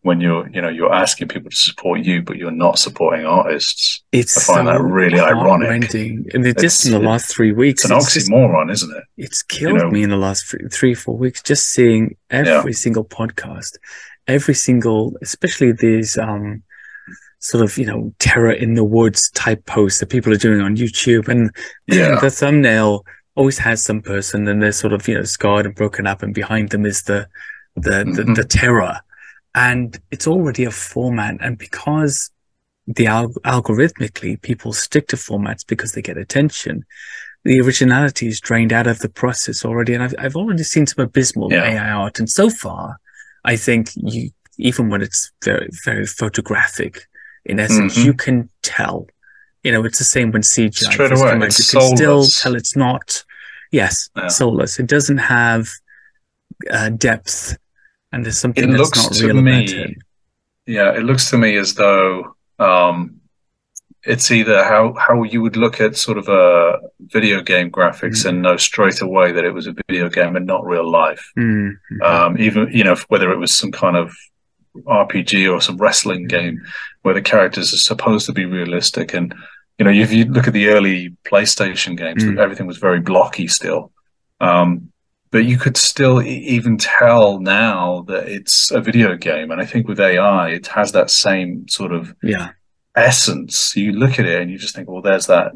[0.02, 4.02] when you're you know you're asking people to support you but you're not supporting artists
[4.12, 7.84] it's i find so that really ironic and it's, just in the last three weeks
[7.84, 9.92] it's an oxymoron just, isn't it it's killed you know?
[9.92, 12.76] me in the last three four weeks just seeing every yeah.
[12.76, 13.78] single podcast
[14.30, 16.64] every single especially these um
[17.40, 20.76] sort of you know terror in the woods type posts that people are doing on
[20.76, 21.52] youtube and
[21.88, 22.20] yeah.
[22.20, 26.06] the thumbnail always has some person and they're sort of you know scarred and broken
[26.06, 27.28] up and behind them is the
[27.76, 28.14] the, mm-hmm.
[28.14, 29.00] the, the terror
[29.56, 31.38] and it's already a format.
[31.42, 32.32] And because
[32.88, 36.86] the al- algorithmically people stick to formats because they get attention,
[37.44, 39.94] the originality is drained out of the process already.
[39.94, 41.64] And I've, I've already seen some abysmal yeah.
[41.64, 42.20] AI art.
[42.20, 43.00] And so far,
[43.46, 47.08] I think you, even when it's very, very photographic,
[47.46, 48.06] in essence, mm-hmm.
[48.06, 49.08] you can tell.
[49.64, 53.24] You know, it's the same when CGI Straight away, you can still tell it's not,
[53.72, 54.28] yes, yeah.
[54.28, 54.80] soulless.
[54.80, 55.68] It doesn't have
[56.70, 57.58] uh, depth
[58.12, 59.96] and there's something it looks not to me,
[60.66, 63.19] Yeah, it looks to me as though um,
[64.04, 68.30] it's either how how you would look at sort of a video game graphics mm-hmm.
[68.30, 71.32] and know straight away that it was a video game and not real life.
[71.38, 72.02] Mm-hmm.
[72.02, 74.14] Um, even you know whether it was some kind of
[74.76, 76.38] RPG or some wrestling mm-hmm.
[76.38, 76.62] game
[77.02, 79.34] where the characters are supposed to be realistic and
[79.78, 82.40] you know if you look at the early PlayStation games, mm.
[82.40, 83.92] everything was very blocky still.
[84.40, 84.92] Um,
[85.32, 89.52] but you could still even tell now that it's a video game.
[89.52, 92.50] And I think with AI, it has that same sort of yeah
[93.04, 93.76] essence.
[93.76, 95.54] You look at it and you just think, well, there's that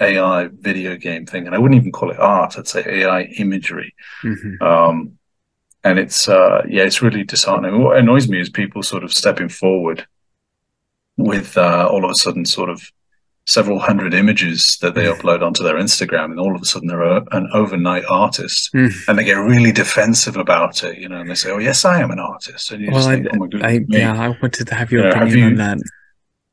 [0.00, 1.46] AI video game thing.
[1.46, 2.58] And I wouldn't even call it art.
[2.58, 3.94] I'd say AI imagery.
[4.22, 4.62] Mm-hmm.
[4.62, 5.18] Um,
[5.84, 7.82] and it's, uh, yeah, it's really disheartening.
[7.82, 10.06] What annoys me is people sort of stepping forward
[11.16, 12.90] with, uh, all of a sudden sort of
[13.48, 17.02] several hundred images that they upload onto their Instagram, and all of a sudden they're
[17.02, 18.92] a, an overnight artist, mm.
[19.08, 22.00] and they get really defensive about it, you know, and they say, "Oh, yes, I
[22.00, 24.66] am an artist," and you well, just think, I, "Oh my goodness." yeah, I wanted
[24.66, 25.78] to have your you know, opinion have you, on that.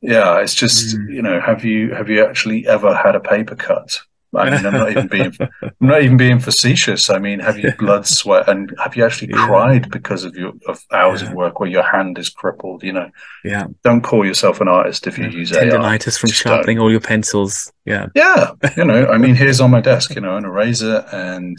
[0.02, 1.14] Yeah, it's just mm.
[1.14, 4.00] you know, have you have you actually ever had a paper cut?
[4.38, 7.10] I mean, I'm not even being, I'm not even being facetious.
[7.10, 9.46] I mean, have you blood, sweat, and have you actually yeah.
[9.46, 11.30] cried because of your of hours yeah.
[11.30, 12.84] of work where your hand is crippled?
[12.84, 13.12] You know,
[13.44, 13.68] yeah.
[13.84, 15.32] Don't call yourself an artist if you yeah.
[15.32, 16.20] use tendonitis AI.
[16.20, 16.84] from Just sharpening don't.
[16.84, 17.72] all your pencils.
[17.86, 18.52] Yeah, yeah.
[18.76, 21.58] You know, I mean, here's on my desk, you know, an eraser and,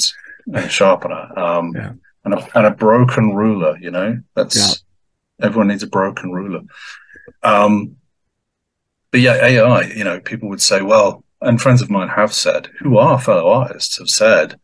[0.53, 1.75] a sharpener, um,
[2.25, 3.77] and a and a broken ruler.
[3.79, 4.85] You know, that's
[5.41, 6.63] everyone needs a broken ruler.
[7.43, 7.97] Um,
[9.11, 9.83] but yeah, AI.
[9.83, 13.49] You know, people would say, well and friends of mine have said, who are fellow
[13.49, 14.59] artists, have said,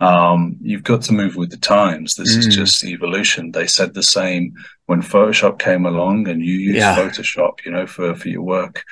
[0.00, 2.14] um, you've got to move with the times.
[2.14, 2.38] This mm.
[2.38, 3.52] is just evolution.
[3.52, 4.54] They said the same
[4.86, 6.96] when Photoshop came along and you used yeah.
[6.96, 8.84] Photoshop, you know, for, for your work.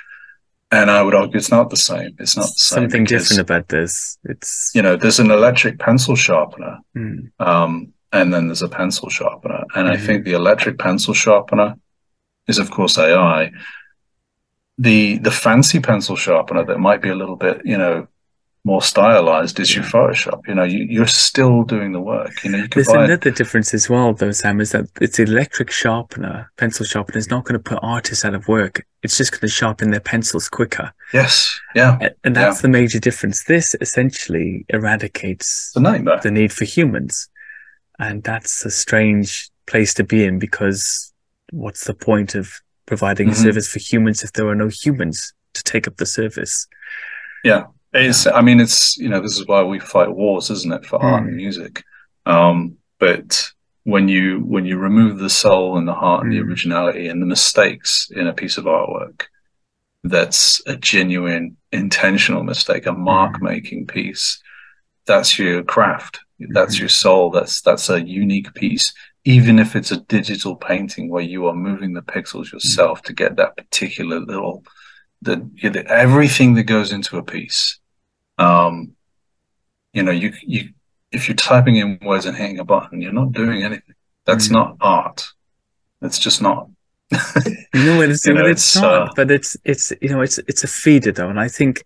[0.71, 2.15] And I would argue it's not the same.
[2.19, 2.83] It's not the same.
[2.83, 4.19] Something because, different about this.
[4.25, 7.31] It's you know, there's an electric pencil sharpener, mm.
[7.41, 9.65] um, and then there's a pencil sharpener.
[9.75, 9.93] And mm.
[9.93, 10.05] I mm-hmm.
[10.05, 11.75] think the electric pencil sharpener
[12.49, 13.51] is, of course, AI
[14.79, 18.07] the the fancy pencil sharpener that might be a little bit, you know,
[18.65, 20.47] more stylized is your Photoshop.
[20.47, 22.45] You know, you, are still doing the work.
[22.45, 26.53] You know, you There's another difference as well, though, Sam, is that it's electric sharpener,
[26.57, 28.87] pencil sharpener is not going to put artists out of work.
[29.03, 30.93] It's just going to sharpen their pencils quicker.
[31.15, 31.59] Yes.
[31.75, 32.11] Yeah.
[32.25, 32.63] And that's yeah.
[32.63, 33.45] the major difference.
[33.45, 37.29] This essentially eradicates the, the need for humans.
[37.99, 41.13] And that's a strange place to be in because
[41.53, 43.41] what's the point of providing mm-hmm.
[43.41, 46.67] a service for humans if there are no humans to take up the service.
[47.45, 47.67] Yeah.
[47.93, 50.99] It's, I mean, it's, you know, this is why we fight wars, isn't it, for
[50.99, 51.05] mm.
[51.05, 51.85] art and music.
[52.27, 53.51] Um, but
[53.85, 56.37] when you, when you remove the soul and the heart and mm.
[56.37, 59.25] the originality and the mistakes in a piece of artwork,
[60.05, 63.43] that's a genuine intentional mistake, a mark mm.
[63.43, 63.93] making mm.
[63.93, 64.43] piece.
[65.07, 66.21] That's your craft.
[66.39, 66.83] That's mm-hmm.
[66.83, 67.31] your soul.
[67.31, 68.93] That's, that's a unique piece
[69.29, 73.37] even if it's a digital painting where you are moving the pixels yourself to get
[73.37, 74.65] that particular little,
[75.21, 77.79] the, the everything that goes into a piece.
[78.39, 78.93] Um,
[79.93, 80.71] you know, you you
[81.13, 83.95] if you're typing in words and hitting a button, you're not doing anything.
[84.25, 84.53] That's mm.
[84.53, 85.29] not art.
[86.01, 86.71] It's just not.
[87.13, 90.39] you know, it's, you know, it's, it's not, uh, but it's it's you know it's
[90.39, 91.85] it's a feeder though, and I think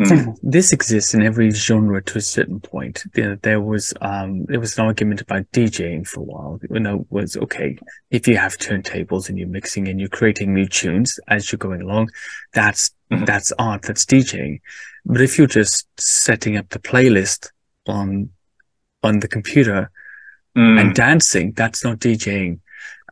[0.00, 0.36] Mm.
[0.42, 3.04] This exists in every genre to a certain point.
[3.14, 6.60] There, there was um, there was an argument about DJing for a while.
[6.70, 7.76] You know, was okay
[8.10, 11.82] if you have turntables and you're mixing and you're creating new tunes as you're going
[11.82, 12.10] along,
[12.52, 13.24] that's mm-hmm.
[13.24, 14.60] that's art, that's DJing.
[15.04, 17.50] But if you're just setting up the playlist
[17.86, 18.30] on
[19.02, 19.90] on the computer
[20.56, 20.80] mm.
[20.80, 22.60] and dancing, that's not DJing.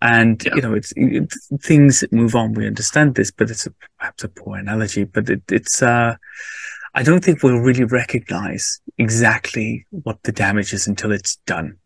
[0.02, 0.54] And yeah.
[0.54, 2.54] you know, it's it, things move on.
[2.54, 5.04] We understand this, but it's a, perhaps a poor analogy.
[5.04, 6.16] But it, it's uh,
[6.94, 11.76] I don't think we'll really recognize exactly what the damage is until it's done.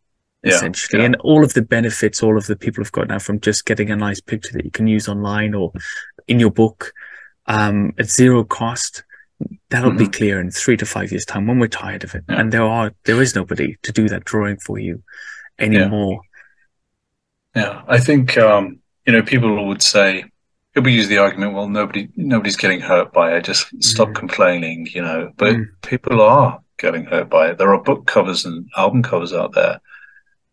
[0.42, 1.06] Yeah, essentially, yeah.
[1.06, 3.90] and all of the benefits, all of the people have got now from just getting
[3.90, 5.72] a nice picture that you can use online or
[6.28, 6.92] in your book
[7.46, 9.04] um, at zero cost.
[9.70, 9.98] That'll mm-hmm.
[9.98, 12.40] be clear in three to five years' time when we're tired of it, yeah.
[12.40, 15.02] and there are there is nobody to do that drawing for you
[15.58, 16.20] anymore.
[17.54, 20.24] Yeah, I think um, you know people would say
[20.74, 23.44] people use the argument, well, nobody, nobody's getting hurt by it.
[23.44, 24.14] Just stop mm.
[24.14, 25.32] complaining, you know.
[25.36, 25.66] But mm.
[25.82, 27.58] people are getting hurt by it.
[27.58, 29.80] There are book covers and album covers out there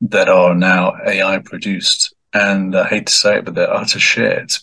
[0.02, 4.60] that are now AI produced, and I hate to say it, but they're utter shit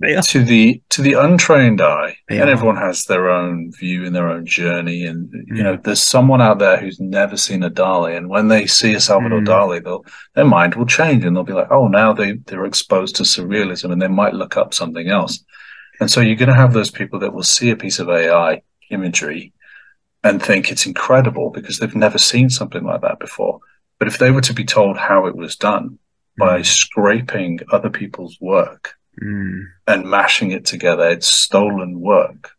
[0.00, 4.14] because to the to the untrained eye, they and everyone has their own view and
[4.14, 5.04] their own journey.
[5.04, 5.56] And mm.
[5.56, 5.82] you know, mm.
[5.82, 9.40] there's someone out there who's never seen a Dali, and when they see a Salvador
[9.40, 9.46] mm.
[9.46, 13.16] Dali, they'll their mind will change, and they'll be like, "Oh, now they they're exposed
[13.16, 15.44] to surrealism," and they might look up something else.
[16.00, 18.62] And so you're going to have those people that will see a piece of AI
[18.90, 19.52] imagery
[20.22, 23.58] and think it's incredible because they've never seen something like that before.
[23.98, 25.98] But if they were to be told how it was done mm.
[26.38, 29.64] by scraping other people's work mm.
[29.86, 31.08] and mashing it together.
[31.08, 32.50] It's stolen work,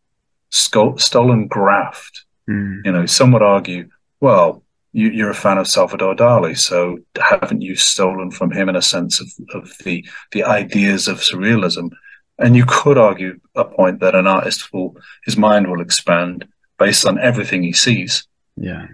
[0.49, 2.26] stolen graft.
[2.49, 2.86] Mm.
[2.86, 3.89] You know, some would argue,
[4.20, 8.76] well, you, are a fan of Salvador Dali, so haven't you stolen from him in
[8.76, 11.91] a sense of, of the the ideas of surrealism?
[12.39, 14.95] And you could argue a point that an artist will
[15.26, 16.47] his mind will expand
[16.80, 18.28] based on everything he sees.
[18.55, 18.88] Yeah,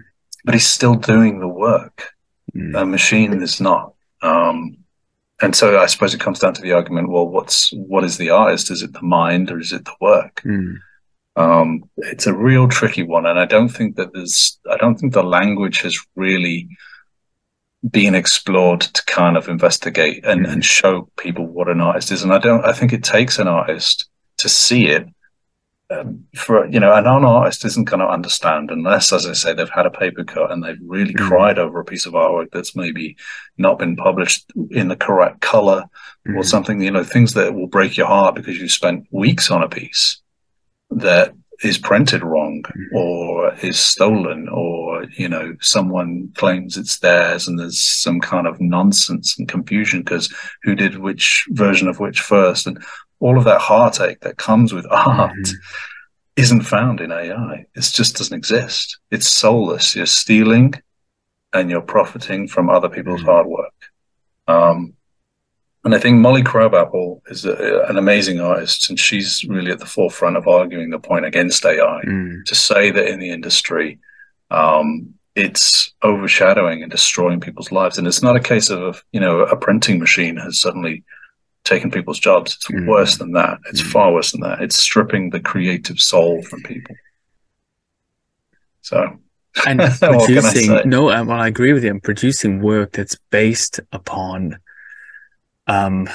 [0.44, 2.12] but he's still doing the work.
[2.54, 2.82] Mm.
[2.82, 3.94] A machine is not.
[4.20, 4.76] Um,
[5.42, 8.30] and so I suppose it comes down to the argument: well, what's what is the
[8.30, 8.70] artist?
[8.70, 10.42] Is it the mind or is it the work?
[10.44, 10.76] Mm.
[11.36, 15.12] Um, it's a real tricky one, and I don't think that there's I don't think
[15.12, 16.68] the language has really
[17.90, 20.52] been explored to kind of investigate and, mm.
[20.52, 22.22] and show people what an artist is.
[22.22, 24.08] And I don't I think it takes an artist
[24.38, 25.06] to see it
[25.90, 29.68] um, for you know, a non-artist isn't going to understand unless, as I say, they've
[29.68, 31.28] had a paper cut and they've really mm.
[31.28, 33.16] cried over a piece of artwork that's maybe
[33.56, 35.84] not been published in the correct color
[36.26, 36.36] mm.
[36.36, 36.80] or something.
[36.80, 40.20] You know, things that will break your heart because you spent weeks on a piece
[40.90, 42.98] that is printed wrong mm.
[42.98, 48.60] or is stolen or you know someone claims it's theirs and there's some kind of
[48.60, 50.32] nonsense and confusion because
[50.62, 52.82] who did which version of which first and
[53.20, 55.56] all of that heartache that comes with art mm-hmm.
[56.36, 57.66] isn't found in AI.
[57.74, 58.98] It just doesn't exist.
[59.10, 59.96] It's soulless.
[59.96, 60.74] You're stealing
[61.52, 63.30] and you're profiting from other people's mm-hmm.
[63.30, 63.72] hard work.
[64.48, 64.94] Um,
[65.84, 69.86] and I think Molly Crabapple is a, an amazing artist, and she's really at the
[69.86, 72.44] forefront of arguing the point against AI mm.
[72.44, 74.00] to say that in the industry,
[74.50, 77.98] um, it's overshadowing and destroying people's lives.
[77.98, 81.04] And it's not a case of, you know, a printing machine has suddenly
[81.66, 82.54] taking people's jobs.
[82.54, 82.86] It's mm.
[82.86, 83.58] worse than that.
[83.70, 83.90] It's mm.
[83.90, 84.62] far worse than that.
[84.62, 86.94] It's stripping the creative soul from people.
[88.80, 89.18] So,
[89.66, 91.90] and producing no, well, I agree with you.
[91.90, 94.58] I'm producing work that's based upon
[95.66, 96.08] um,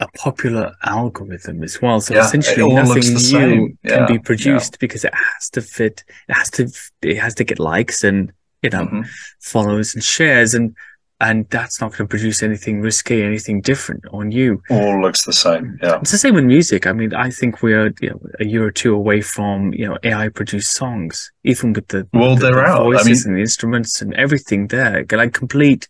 [0.00, 2.00] a popular algorithm as well.
[2.00, 4.78] So yeah, essentially, nothing new yeah, can be produced yeah.
[4.80, 6.04] because it has to fit.
[6.28, 6.68] It has to.
[7.02, 9.02] It has to get likes and you know mm-hmm.
[9.40, 10.74] follows and shares and
[11.22, 14.60] and that's not going to produce anything risky, anything different on you.
[14.68, 15.78] All looks the same.
[15.80, 16.84] Yeah, it's the same with music.
[16.84, 19.96] I mean, I think we're you know, a year or two away from you know
[20.02, 22.82] AI produced songs, even with the well, the, they're the out.
[22.82, 25.86] voices I mean, and the instruments and everything there, like complete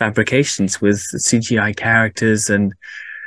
[0.00, 2.74] fabrications with CGI characters and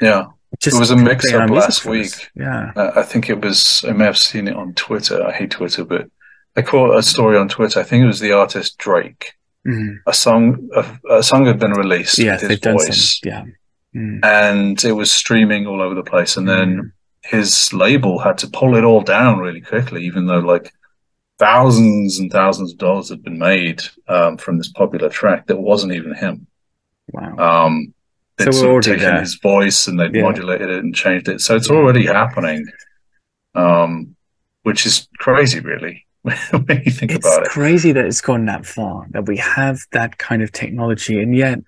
[0.02, 0.26] yeah.
[0.60, 2.32] Just it was a mix up last week.
[2.34, 3.84] Yeah, uh, I think it was.
[3.86, 5.22] I may have seen it on Twitter.
[5.22, 6.10] I hate Twitter, but
[6.56, 7.82] I caught a story on Twitter.
[7.82, 9.34] I think it was the artist Drake
[9.66, 9.98] Mm.
[10.06, 12.20] A song, a, a, song had been released.
[12.20, 13.46] Yeah, they've done some, Yeah,
[13.96, 14.24] mm.
[14.24, 16.38] and it was streaming all over the place.
[16.38, 16.92] And then mm.
[17.24, 20.72] his label had to pull it all down really quickly, even though like
[21.40, 25.94] thousands and thousands of dollars had been made um, from this popular track that wasn't
[25.94, 26.48] even him.
[27.12, 27.66] Wow.
[27.66, 27.94] Um,
[28.38, 29.20] So they'd we're sort of already taken there.
[29.22, 30.22] his voice and they'd Yeah.
[30.24, 31.42] modulated it and changed it.
[31.42, 32.68] So it's already happening,
[33.56, 34.16] um,
[34.64, 36.05] which is crazy, really,
[36.66, 37.50] when you think it's about it.
[37.50, 41.60] crazy that it's gone that far that we have that kind of technology and yet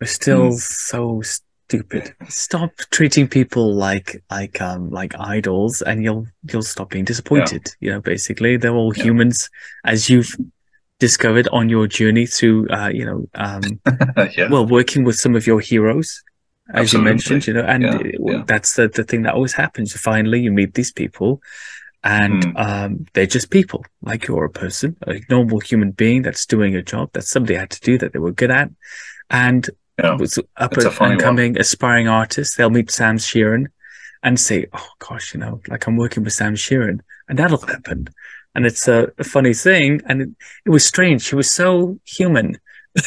[0.00, 0.56] we're still Hmm.
[0.56, 7.04] so stupid stop treating people like like um like idols and you'll you'll stop being
[7.04, 9.04] disappointed you know basically they're all Yeah.
[9.04, 9.48] humans
[9.84, 10.34] as you've
[10.98, 13.62] discovered on your journey through uh you know um
[14.36, 14.48] yeah.
[14.50, 16.22] well working with some of your heroes
[16.74, 16.98] as Absolutely.
[16.98, 18.00] you mentioned you know and Yeah,
[18.32, 18.42] yeah.
[18.46, 21.40] that's the, the thing that always happens finally you meet these people
[22.04, 22.56] and Hmm.
[22.56, 23.84] um, they're just people.
[24.02, 27.70] Like you're a person a normal human being that's doing a job that somebody had
[27.70, 28.70] to do that they were good at.
[29.30, 29.68] And
[30.02, 30.16] Yeah.
[30.16, 33.66] was up It's a and coming aspiring artists they'll meet Sam Shearon
[34.22, 37.00] and say oh gosh you know like i'm working with Sam Shearon.
[37.28, 38.08] And that'll happen.
[38.54, 40.00] And it's a, a funny thing.
[40.06, 40.28] And it,
[40.66, 41.26] it was strange.
[41.28, 42.58] He was so human.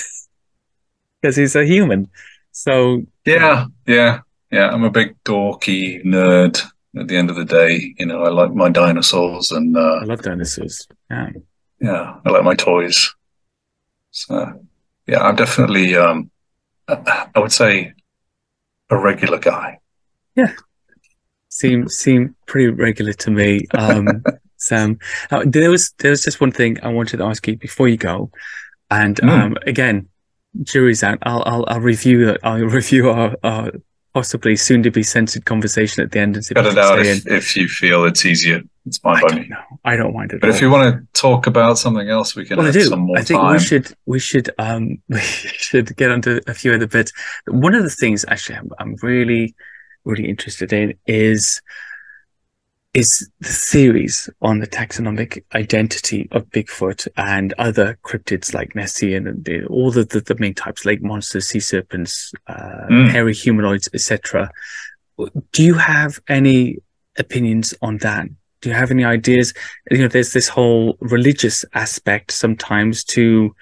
[1.22, 2.10] Because he's a human.
[2.52, 4.20] So Yeah, yeah,
[4.52, 4.70] yeah.
[4.70, 6.62] I'm a big dorky nerd.
[6.98, 10.04] At the end of the day, you know, I like my dinosaurs and uh, i
[10.06, 11.30] love dinosaurs yeah
[11.82, 13.14] yeah, I like my toys.
[14.12, 14.60] So
[15.08, 16.32] yeah, I'm definitely, um,
[16.88, 17.94] I would say,
[18.90, 19.80] a regular guy.
[20.36, 20.54] Yeah,
[21.50, 23.68] seem seem pretty regular to me.
[23.78, 24.24] Um,
[24.58, 24.98] Sam,
[25.32, 27.98] uh, there was there was just one thing I wanted to ask you before you
[27.98, 28.32] go,
[28.90, 29.30] and Mm.
[29.30, 30.08] um, again,
[30.64, 31.20] jury's out.
[31.24, 33.72] I'll I'll, I'll review I'll review our, our
[34.16, 37.28] possibly soon to be censored conversation at the end and see Cut it out if,
[37.28, 38.62] if you feel it's easier.
[38.86, 39.50] It's fine I by me.
[39.84, 40.40] I don't mind it.
[40.40, 40.56] But all.
[40.56, 42.86] if you want to talk about something else, we can well, I have do.
[42.86, 43.52] some more I think time.
[43.52, 47.12] we should we should um we should get onto a few other bits.
[47.46, 49.54] One of the things actually I'm, I'm really
[50.06, 51.62] really interested in is
[52.96, 59.44] is the theories on the taxonomic identity of Bigfoot and other cryptids like Nessie and
[59.44, 63.10] the, all the, the the main types, lake monsters, sea serpents, uh, Mm.
[63.12, 64.50] hairy humanoids, etc.
[65.52, 66.78] Do you have any
[67.18, 68.28] opinions on that?
[68.62, 69.54] Do you have any ideas?
[69.92, 73.54] You know, there's this whole religious aspect sometimes to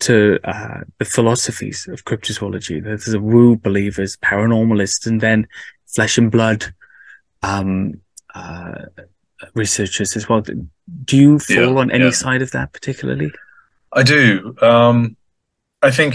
[0.00, 2.84] to uh, the philosophies of cryptozoology.
[2.84, 5.46] There's the woo believers, paranormalists, and then
[5.86, 6.66] flesh and blood
[7.42, 8.00] um,
[8.36, 8.84] uh,
[9.54, 10.40] researchers as well.
[10.42, 12.10] Do you fall Yeah, on any yeah.
[12.10, 13.32] side of that particularly?
[13.92, 14.54] I do.
[14.60, 15.16] Um,
[15.82, 16.14] I think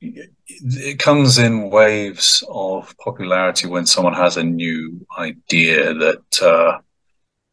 [0.00, 6.78] it comes in waves of popularity when someone has a new idea that uh,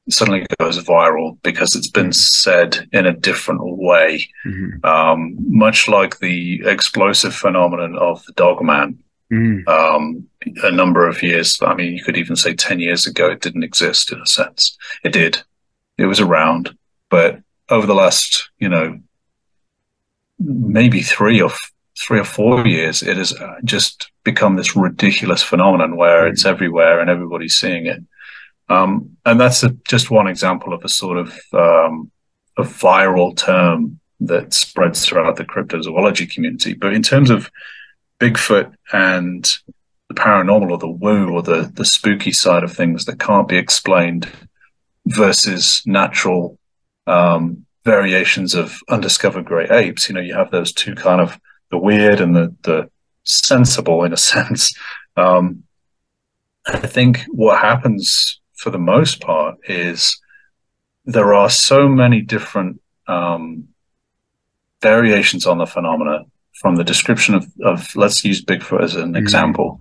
[0.10, 4.84] suddenly goes viral because it's been said in a different way, Mhm.
[4.86, 9.00] um, much like the explosive phenomenon of the dog man.
[9.32, 9.68] Mm.
[9.68, 10.28] Um,
[10.64, 13.64] a number of years, I mean, you could even say 10 years ago, it didn't
[13.64, 14.78] exist in a sense.
[15.04, 15.42] It did.
[15.98, 16.76] It was around.
[17.10, 17.40] But
[17.70, 19.00] over the last, you know,
[20.40, 21.52] maybe three or
[21.98, 27.00] three or four years, it has uh, just become this ridiculous phenomenon where it's everywhere
[27.00, 28.02] and everybody's seeing it.
[28.70, 32.12] Um, and that's a, just one example of a sort of um,
[32.58, 36.74] a viral term that spreads throughout the cryptozoology community.
[36.74, 37.52] But in terms of
[38.20, 39.52] Bigfoot and
[40.14, 43.58] the paranormal or the woo or the, the spooky side of things that can't be
[43.58, 44.28] explained
[45.06, 46.58] versus natural
[47.08, 50.10] um, variations of undiscovered great apes.
[50.10, 51.40] You know, you have those two kind of
[51.72, 52.90] the weird and the, the
[53.24, 54.74] sensible in a sense.
[55.16, 55.64] Um,
[56.68, 60.20] I think what happens for the most part is
[61.06, 63.70] there are so many different um,
[64.82, 66.26] variations on the phenomena
[66.60, 69.18] from the description of, of let's use Bigfoot as an Mhm.
[69.18, 69.80] example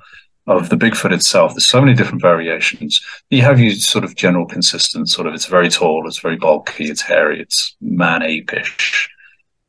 [0.57, 1.55] of the Bigfoot itself.
[1.55, 3.01] There's so many different variations.
[3.31, 6.85] You have your sort of general consistent sort of it's very tall, it's very bulky,
[6.85, 9.09] it's hairy, it's man ape-ish.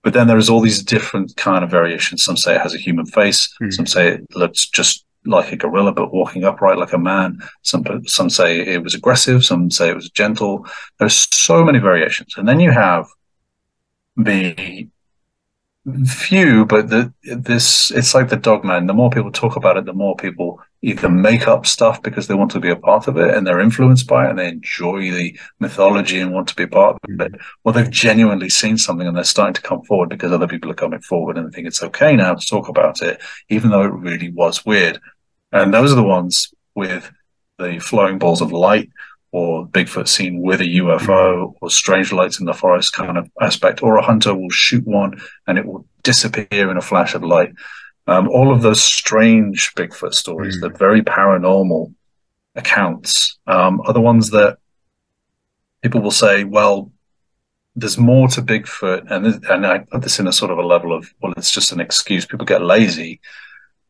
[0.04, 2.24] But then there's all these different kind of variations.
[2.24, 3.54] Some say it has a human face.
[3.62, 3.74] Mhm.
[3.74, 7.40] Some say it looks just like a gorilla, but walking upright like a man.
[7.62, 9.46] Some some say it was aggressive.
[9.46, 10.66] Some say it was gentle.
[10.98, 13.08] There's so many variations, and then you have
[14.18, 14.88] the
[16.06, 18.88] few, but the this it's like the dogman.
[18.88, 22.34] The more people talk about it, the more people either make up stuff because they
[22.34, 25.12] want to be a part of it and they're influenced by it and they enjoy
[25.12, 29.08] the mythology and want to be a part of it, or they've genuinely seen something
[29.08, 31.68] and they're starting to come forward because other people are coming forward and they think
[31.68, 35.00] it's okay now to talk about it, even though it really was weird.
[35.52, 37.12] And those are the ones with
[37.60, 38.90] the flowing balls of light
[39.32, 43.84] or Bigfoot seen with a UFO or strange lights in the forest kind of aspect,
[43.84, 47.54] or a hunter will shoot one and it will disappear in a flash of light.
[48.08, 50.62] Um, all of those strange Bigfoot stories, Mm.
[50.62, 51.94] the very paranormal
[52.56, 54.58] accounts, um, are the ones that
[55.82, 56.92] people will say, well,
[57.76, 60.94] there's more to Bigfoot, and and I put this in a sort of a level
[60.94, 62.26] of well, it's just an excuse.
[62.26, 63.22] People get lazy,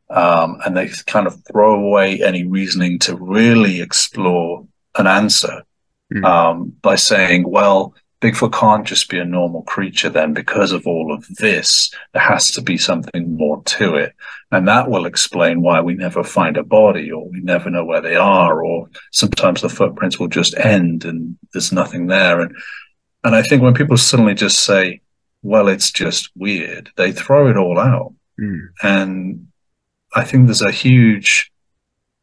[0.09, 5.63] um, and they kind of throw away any reasoning to really explore an answer
[6.13, 6.23] mm.
[6.23, 11.11] um, by saying, well, Bigfoot can't just be a normal creature then because of all
[11.11, 11.91] of this.
[12.13, 14.13] There has to be something more to it.
[14.51, 18.01] And that will explain why we never find a body or we never know where
[18.01, 22.41] they are, or sometimes the footprints will just end and there's nothing there.
[22.41, 22.55] And,
[23.23, 25.01] and I think when people suddenly just say,
[25.41, 28.13] well, it's just weird, they throw it all out.
[28.39, 28.67] Mm.
[28.83, 29.47] And
[30.13, 31.51] I think there's a huge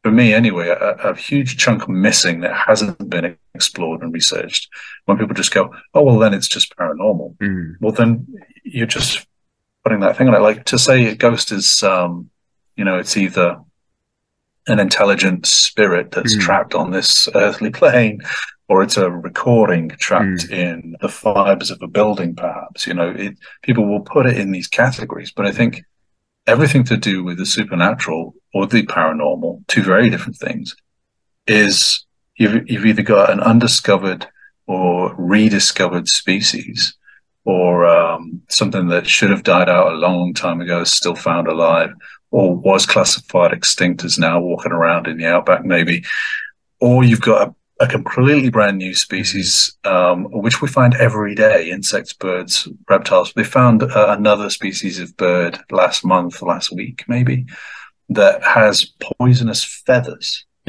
[0.03, 4.69] for me anyway, a, a, huge chunk missing that hasn't been explored and researched.
[5.05, 7.75] When people just go, "Oh, well, then it's just paranormal." Mm.
[7.79, 8.27] Well, then
[8.63, 9.27] you're just
[9.83, 10.39] putting that thing on it.
[10.39, 12.29] Like to say a ghost is, um,
[12.75, 13.59] you know, it's either
[14.67, 16.41] an intelligent spirit that's mm.
[16.41, 18.21] trapped on this earthly plane,
[18.67, 20.51] or it's a recording trapped mm.
[20.51, 22.35] in the fibers of a building.
[22.35, 25.83] Perhaps you know, it, people will put it in these categories, but I think
[26.47, 30.75] everything to do with the supernatural or the paranormal, two very different things,
[31.47, 32.05] is
[32.39, 34.27] you've, you've either got an undiscovered
[34.65, 36.95] or rediscovered species
[37.45, 41.47] or um, something that should have died out a long time ago is still found
[41.47, 41.91] alive
[42.31, 46.03] or was classified extinct is now walking around in the outback maybe
[46.79, 51.69] or you've got a a completely brand new species, um, which we find every day
[51.69, 53.31] insects, birds, reptiles.
[53.33, 57.45] They found uh, another species of bird last month, last week, maybe,
[58.09, 58.85] that has
[59.17, 60.45] poisonous feathers.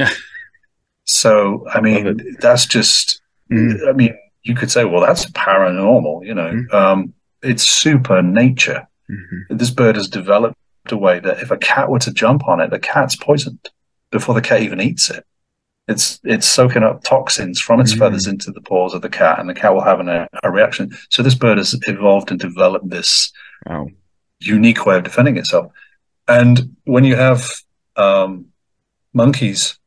[1.11, 3.87] so, I mean, that's just, mm.
[3.87, 6.73] I mean, you could say, well, that's paranormal, you know, mm.
[6.73, 8.87] um, it's super nature.
[9.09, 9.57] Mm-hmm.
[9.57, 10.55] This bird has developed
[10.89, 13.69] a way that if a cat were to jump on it, the cat's poisoned
[14.09, 15.25] before the cat even eats it.
[15.87, 17.99] It's it's soaking up toxins from its mm.
[17.99, 20.91] feathers into the paws of the cat, and the cat will have an, a reaction.
[21.09, 23.33] So this bird has evolved and developed this
[23.65, 23.87] wow.
[24.39, 25.73] unique way of defending itself.
[26.27, 27.49] And when you have
[27.97, 28.45] um,
[29.13, 29.77] monkeys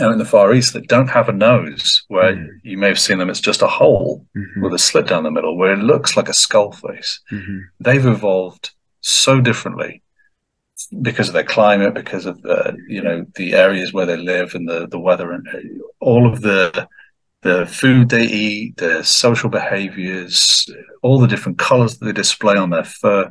[0.00, 2.48] out in the Far East that don't have a nose, where mm.
[2.62, 4.62] you may have seen them, it's just a hole mm-hmm.
[4.62, 7.20] with a slit down the middle, where it looks like a skull face.
[7.32, 7.58] Mm-hmm.
[7.80, 8.70] They've evolved
[9.00, 10.02] so differently
[11.02, 14.68] because of their climate, because of the you know the areas where they live and
[14.68, 15.46] the the weather and
[16.00, 16.88] all of the
[17.42, 20.68] the food they eat, their social behaviors,
[21.02, 23.30] all the different colors that they display on their fur.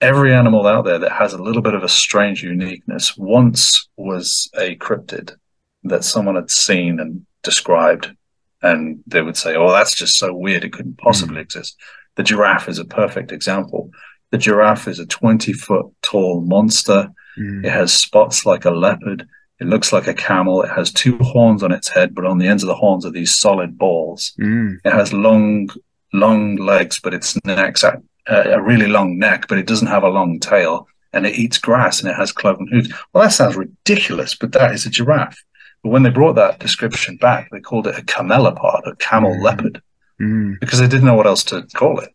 [0.00, 4.50] Every animal out there that has a little bit of a strange uniqueness once was
[4.56, 5.36] a cryptid
[5.84, 8.14] that someone had seen and described,
[8.62, 11.42] and they would say, "Oh, that's just so weird; it couldn't possibly mm.
[11.42, 11.76] exist."
[12.16, 13.90] The giraffe is a perfect example
[14.30, 17.10] the giraffe is a 20 foot tall monster.
[17.38, 17.64] Mm.
[17.64, 19.26] It has spots like a leopard.
[19.60, 20.62] It looks like a camel.
[20.62, 23.10] It has two horns on its head, but on the ends of the horns are
[23.10, 24.32] these solid balls.
[24.40, 24.78] Mm.
[24.84, 25.68] It has long,
[26.12, 30.08] long legs, but its neck's a, a really long neck, but it doesn't have a
[30.08, 30.86] long tail.
[31.12, 32.92] And it eats grass and it has cloven hooves.
[33.12, 35.42] Well, that sounds ridiculous, but that is a giraffe.
[35.82, 39.42] But when they brought that description back, they called it a camelopard, a camel mm.
[39.42, 39.82] leopard,
[40.20, 40.60] mm.
[40.60, 42.10] because they didn't know what else to call it.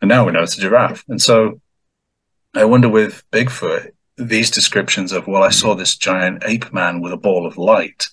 [0.00, 1.04] And now we know it's a giraffe.
[1.08, 1.60] And so
[2.54, 7.12] I wonder with Bigfoot, these descriptions of, well, I saw this giant ape man with
[7.12, 8.06] a ball of light,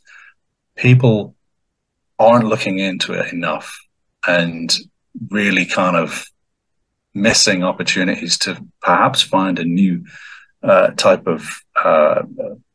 [0.76, 1.36] people
[2.20, 3.80] aren't looking into it enough
[4.26, 4.76] and
[5.30, 6.26] really kind of
[7.14, 10.06] missing opportunities to perhaps find a new
[10.64, 11.50] uh, type of
[11.84, 12.24] uh,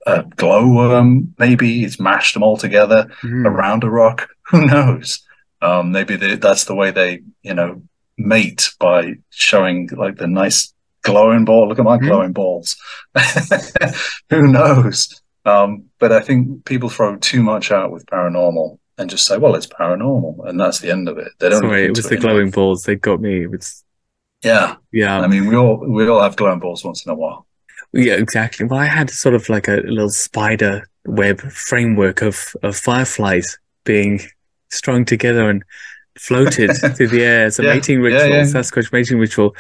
[0.07, 1.34] a glowworm.
[1.38, 3.46] Maybe it's mashed them all together mm.
[3.46, 4.28] around a rock.
[4.51, 5.20] Who knows?
[5.62, 7.82] Um, maybe they, that's the way they, you know,
[8.16, 10.72] mate by showing like the nice
[11.03, 11.68] glowing ball.
[11.68, 12.76] Look at my mm glowing balls.
[14.30, 15.20] Who knows?
[15.44, 19.55] Um, but I think people throw too much out with paranormal and just say, "Well,
[19.55, 21.32] it's paranormal," and that's the end of it.
[21.38, 21.62] They don't.
[21.62, 22.55] Sorry, it was the glowing enough.
[22.55, 22.82] balls.
[22.84, 23.46] They got me.
[23.51, 23.82] It's
[24.44, 25.20] yeah, yeah.
[25.20, 27.46] I mean, we all we all have glowing balls once in a while.
[27.93, 28.66] Yeah, exactly.
[28.66, 34.20] Well, I had sort of like a little spider web framework of of fireflies being
[34.70, 35.64] strung together and
[36.18, 38.43] floated through the air as a yeah, mating ritual, yeah, yeah.
[38.43, 39.55] Sasquatch mating ritual.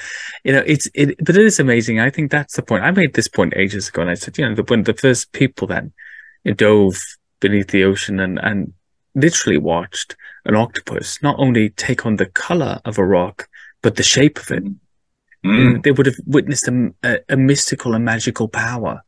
[0.44, 2.00] You know, it's it, but it is amazing.
[2.00, 2.84] I think that's the point.
[2.84, 5.32] I made this point ages ago, and I said, you know, the, when the first
[5.32, 5.84] people that
[6.56, 7.00] dove
[7.40, 8.72] beneath the ocean and and
[9.14, 10.14] literally watched
[10.44, 13.48] an octopus not only take on the color of a rock,
[13.82, 14.62] but the shape of it.
[15.44, 15.82] Mm.
[15.82, 19.02] They would have witnessed a, a, a, mystical and magical power.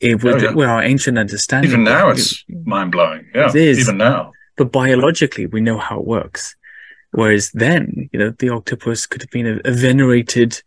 [0.00, 0.52] It would, oh, yeah.
[0.54, 1.70] well, our ancient understanding.
[1.70, 3.26] Even now, it's mind blowing.
[3.34, 3.80] Yeah, it is.
[3.80, 6.56] Even now, but biologically, we know how it works.
[7.12, 10.62] Whereas then, you know, the octopus could have been a, a venerated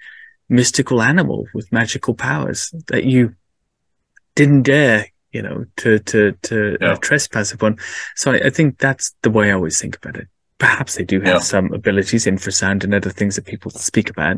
[0.50, 3.36] mystical animal with magical powers that you
[4.36, 6.92] didn't dare, you know, to to to uh, yeah.
[6.92, 7.78] uh, trespass upon.
[8.16, 10.28] So I, I, think that's the way I always think about it.
[10.60, 11.40] perhaps they do have Yeah.
[11.40, 14.38] some abilities, infrasound and other things that people speak about.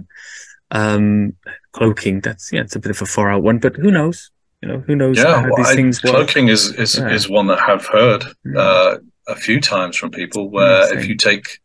[0.71, 1.33] Um,
[1.73, 4.31] cloaking, that's, yeah, it's a bit of a far out one, but who knows?
[4.61, 6.13] You know, who knows Yeah, how well, these I- things work?
[6.13, 7.09] cloaking is is, Yeah.
[7.09, 8.57] is one that I've heard Mm.
[8.57, 8.97] uh,
[9.27, 10.49] a few times from people.
[10.49, 11.59] Where if you take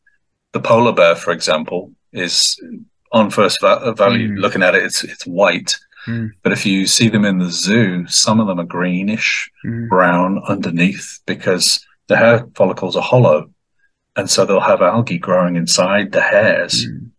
[0.53, 2.57] the polar bear, for example, is
[3.13, 4.39] on first va- value Mm.
[4.41, 5.77] looking at it, it's it's white.
[6.07, 6.31] Mm.
[6.43, 10.41] But if you see them in the zoo, some of them are greenish, Mm, brown
[10.49, 13.51] underneath because the hair follicles are hollow,
[14.17, 16.87] and so they'll have algae growing inside the hairs.
[16.87, 17.11] mm,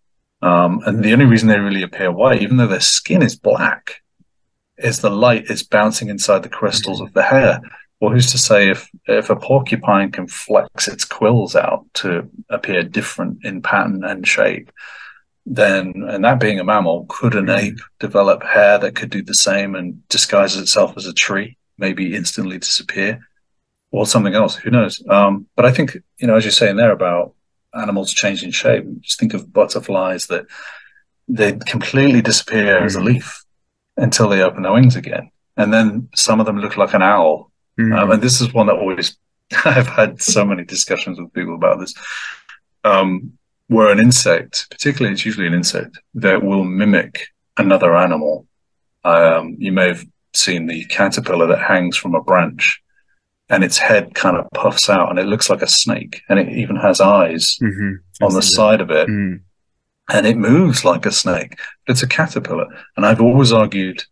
[0.42, 4.02] Um, and the only reason they really appear white, even though their skin is black,
[4.78, 7.62] is the light is bouncing inside the crystals of the hair.
[8.00, 12.82] Well, who's to say if, if a porcupine can flex its quills out to appear
[12.82, 14.72] different in pattern and shape,
[15.46, 19.36] then, and that being a mammal, could an ape develop hair that could do the
[19.36, 23.20] same and disguise itself as a tree, maybe instantly disappear,
[23.92, 24.56] or something else?
[24.56, 25.04] Who knows?
[25.08, 27.36] Um, but I think, you know, as you're saying there about
[27.74, 28.86] animals changing shape.
[29.02, 30.46] Just think of butterflies that
[31.28, 33.06] they completely disappear as a Mm.
[33.06, 33.44] leaf
[33.98, 35.30] until they open their wings again.
[35.58, 37.52] And then some of them look like an owl.
[37.80, 39.18] mm, Um, and this is one that always,
[39.66, 41.94] I've had so many discussions with people about this.
[42.84, 43.34] Um,
[43.68, 48.46] where an insect, particularly it's usually an insect, that will mimic another animal.
[49.06, 52.82] Um, you may have seen the caterpillar that hangs from a branch
[53.52, 56.50] and its head kind of puffs out and it looks like a snake and it
[56.50, 57.98] even has eyes mhm.
[58.22, 59.08] on the side of it.
[59.10, 59.42] Mm,
[60.12, 62.66] and it moves like a snake, but it's a caterpillar.
[62.96, 64.04] And I've always argued,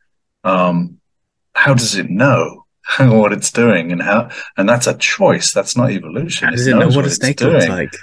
[0.43, 0.97] um,
[1.53, 2.65] how does it know
[2.99, 5.53] what it's doing and how, and that's a choice.
[5.53, 6.45] That's not evolution.
[6.47, 7.77] How does it know knows what a snake looks doing.
[7.77, 7.95] like?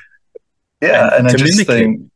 [0.81, 1.07] Yeah.
[1.17, 1.73] And And, I just mimic it.
[1.73, 2.11] think,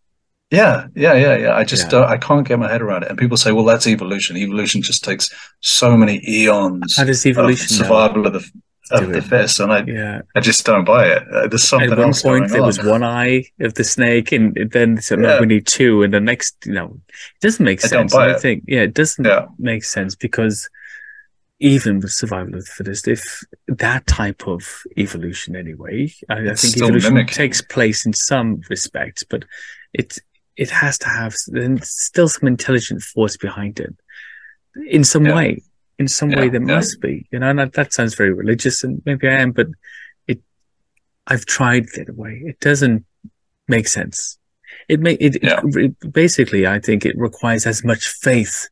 [0.51, 1.55] yeah, yeah, yeah, yeah.
[1.55, 1.91] I just Yeah.
[1.91, 3.11] don't, I can't get my head around it.
[3.11, 4.37] And people say, well, that's evolution.
[4.37, 7.83] Evolution just takes so many eons How does of evolution know?
[7.85, 8.51] survival of the,
[8.93, 9.61] of the fittest.
[9.61, 10.23] And I, Yeah.
[10.35, 11.23] I just don't buy it.
[11.33, 12.67] Uh, There's something At one point, there on.
[12.67, 15.41] was one eye of the snake, and then "No, Yeah.
[15.41, 16.03] we need two.
[16.03, 18.13] And the next, you know, it doesn't make I don't sense.
[18.15, 18.41] buy I it.
[18.41, 19.47] think, yeah, it doesn't Yeah.
[19.59, 20.69] make sense because
[21.63, 26.77] even with survival of the fittest, if that type of evolution, anyway, I, I think
[26.79, 27.35] evolution mimicking.
[27.35, 29.45] takes place in some respects, but
[29.93, 30.19] it
[30.57, 33.95] it has to have then still some intelligent force behind it
[34.89, 35.35] in some Yeah.
[35.37, 35.63] way.
[36.01, 36.75] In some way, there yeah.
[36.77, 37.29] must be.
[37.31, 39.69] You know, and that, that sounds very religious, and maybe I am, but
[40.27, 40.41] it.
[41.27, 42.43] I've tried that way.
[42.45, 43.05] It doesn't
[43.69, 44.39] make sense.
[44.89, 45.61] It may it, Yeah.
[45.65, 46.67] it basically.
[46.67, 48.69] I think it requires as much faith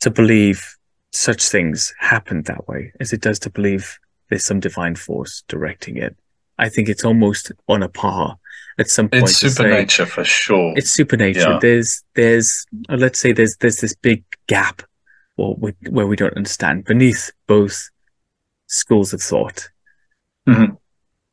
[0.00, 0.76] to believe
[1.12, 3.98] such things happen that way as it does to believe
[4.28, 6.16] there's some divine force directing it.
[6.58, 8.36] I think it's almost on a par
[8.78, 9.24] at some point.
[9.24, 10.74] It's supernature for sure.
[10.76, 11.52] it's supernature.
[11.52, 11.58] Yeah.
[11.60, 14.82] There's, there's, uh, let's say there's, there's this big gap
[15.36, 17.90] well, we, where we don't understand beneath both
[18.66, 19.68] schools of thought.
[20.48, 20.76] Mhm.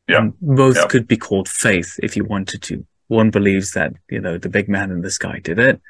[0.08, 0.18] Yeah.
[0.20, 0.88] And both Yeah.
[0.88, 2.86] could be called faith if you wanted to.
[3.08, 5.82] One believes that, you know, the big man in the sky did it.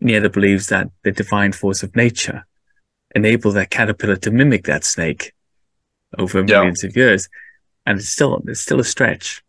[0.00, 2.46] And the other believes that the divine force of nature
[3.14, 5.32] enabled that caterpillar to mimic that snake
[6.18, 6.44] over Yeah.
[6.44, 7.28] millions of years.
[7.86, 9.42] And it's still, it's still a stretch.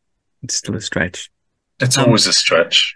[0.43, 1.31] It's still a stretch.
[1.79, 2.95] It's Um, always a stretch.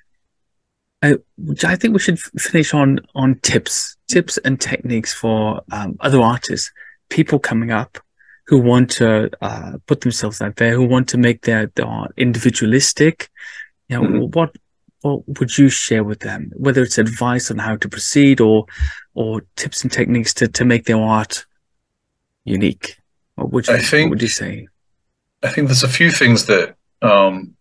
[1.01, 1.15] I,
[1.63, 6.71] I think we should finish on on tips, tips and techniques for um, other artists,
[7.09, 7.97] people coming up
[8.47, 12.11] who want to uh, put themselves out there, who want to make their, their art
[12.17, 13.29] individualistic.
[13.87, 14.35] You know, Mhm.
[14.35, 14.51] what
[15.01, 16.51] what would you share with them?
[16.57, 18.65] Whether it's advice on how to proceed or
[19.13, 21.45] or tips and techniques to to make their art
[22.43, 22.97] unique.
[23.35, 24.67] What would you I think- what would you say?
[25.41, 27.55] I think there's a few things that, um,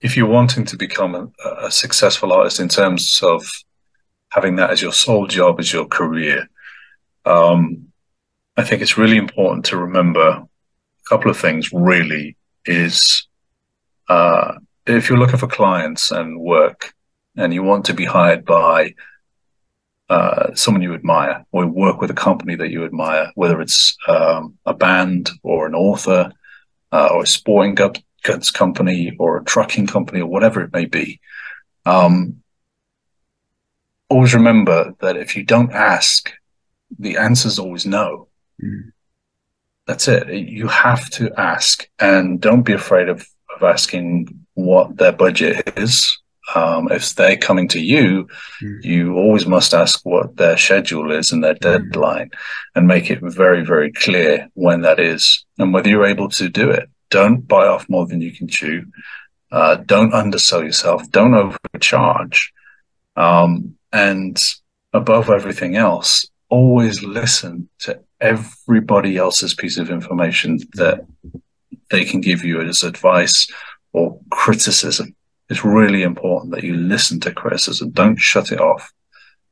[0.00, 1.28] if you're wanting to become a,
[1.66, 3.46] a successful artist in terms of
[4.30, 6.48] having that as your sole job, as your career,
[7.24, 7.88] um,
[8.56, 10.48] I think it's really important to remember a
[11.08, 11.72] couple of things.
[11.72, 13.26] Really, is
[14.08, 14.54] uh,
[14.86, 16.94] if you're looking for clients and work,
[17.36, 18.94] and you want to be hired by
[20.08, 24.58] uh, someone you admire, or work with a company that you admire, whether it's um,
[24.66, 26.32] a band or an author
[26.92, 31.20] uh, or a sporting goods company or a trucking company or whatever it may be.
[31.86, 32.42] Um,
[34.10, 36.30] always remember that if you don't ask,
[36.98, 38.28] the answer's always no.
[38.62, 38.92] Mm.
[39.86, 40.28] That's it.
[40.28, 46.16] You have to ask, and don't be afraid of, of asking what their budget is.
[46.54, 48.26] Um, if they're coming to you,
[48.62, 48.84] Mm.
[48.84, 51.60] you always must ask what their schedule is and their Mm.
[51.60, 52.30] deadline
[52.74, 56.68] and make it very, very clear when that is and whether you're able to do
[56.70, 56.88] it.
[57.10, 58.84] Don't buy off more than you can chew.
[59.52, 61.08] Uh, don't undersell yourself.
[61.10, 62.52] Don't overcharge.
[63.16, 64.40] Um, and
[64.92, 71.04] above everything else, always listen to everybody else's piece of information that
[71.90, 73.50] they can give you as advice
[73.92, 75.14] or criticism.
[75.48, 77.90] It's really important that you listen to criticism.
[77.90, 78.92] Don't shut it off.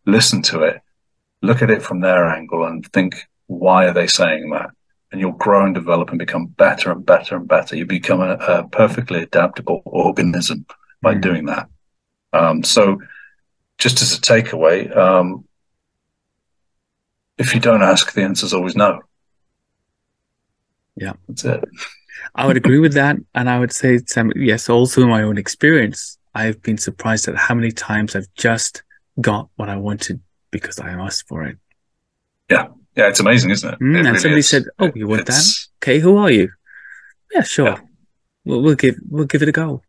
[0.07, 0.81] Listen to it.
[1.43, 3.17] Look at it from their angle and think,
[3.47, 4.71] why are they saying that?
[5.11, 7.77] And you'll grow and develop and become better and better and better.
[7.77, 10.67] You become a, a perfectly adaptable organism
[11.03, 11.21] by mm.
[11.21, 11.69] doing that.
[12.33, 13.01] Um, so,
[13.79, 15.45] just as a takeaway, um,
[17.39, 19.01] if you don't ask, the answer is always no.
[20.97, 21.65] Yeah, that's it.
[22.35, 25.39] I would agree with that, and I would say, Sam, yes, also in my own
[25.39, 28.83] experience, I've been surprised at how many times I've just
[29.21, 30.21] got what I wanted
[30.51, 31.57] because I asked for it.
[32.51, 33.81] Yeah, yeah, it's amazing, isn't it?
[33.81, 34.49] Mm, it and really somebody is.
[34.49, 35.87] said, "Oh, you want It's- that?
[35.87, 36.51] Okay, who are you?
[37.33, 37.67] Yeah, sure.
[37.69, 37.81] Yeah.
[38.45, 39.83] We'll, we'll give we'll give it a go.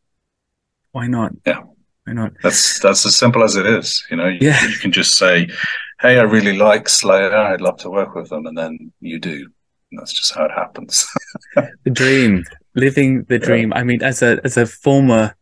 [0.91, 1.33] Why not?
[1.45, 1.61] Yeah.
[2.09, 2.33] Why not?
[2.43, 4.03] That's that's as simple as it is.
[4.09, 4.61] You know, you, Yeah.
[4.67, 5.47] you can just say,
[6.01, 7.33] "Hey, I really like Slayer.
[7.35, 9.47] I'd love to work with them," and then you do.
[9.91, 11.07] And that's just how it happens.
[11.83, 12.43] The dream,
[12.75, 13.45] living the Yeah.
[13.45, 13.73] dream.
[13.73, 15.35] I mean, as a as a former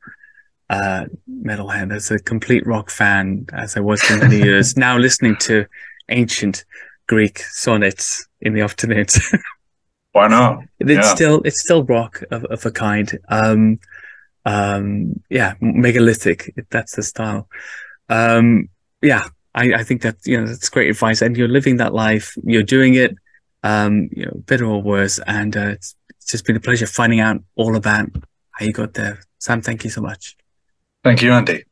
[0.70, 5.36] uh, metalhead, as a complete rock fan, as I was for many years, now listening
[5.47, 5.65] to
[6.09, 6.65] ancient
[7.07, 9.34] Greek sonnets in the afternoons.
[10.13, 10.63] Why not?
[10.80, 11.15] it's Yeah.
[11.15, 13.18] still it's still rock of, of a kind.
[13.30, 13.80] Um,
[14.48, 16.54] um, yeah, megalithic.
[16.72, 17.50] That's the style.
[18.08, 18.70] Um,
[19.02, 22.34] yeah, I, I think that you know that's great advice, and you're living that life.
[22.43, 23.14] You're doing it,
[23.64, 27.20] um, you know, better or worse, and uh, it's, it's just been a pleasure finding
[27.20, 28.10] out all about
[28.52, 29.20] how you got there.
[29.39, 30.38] Sam, thank you so much.
[31.04, 31.66] Thank you, Andy.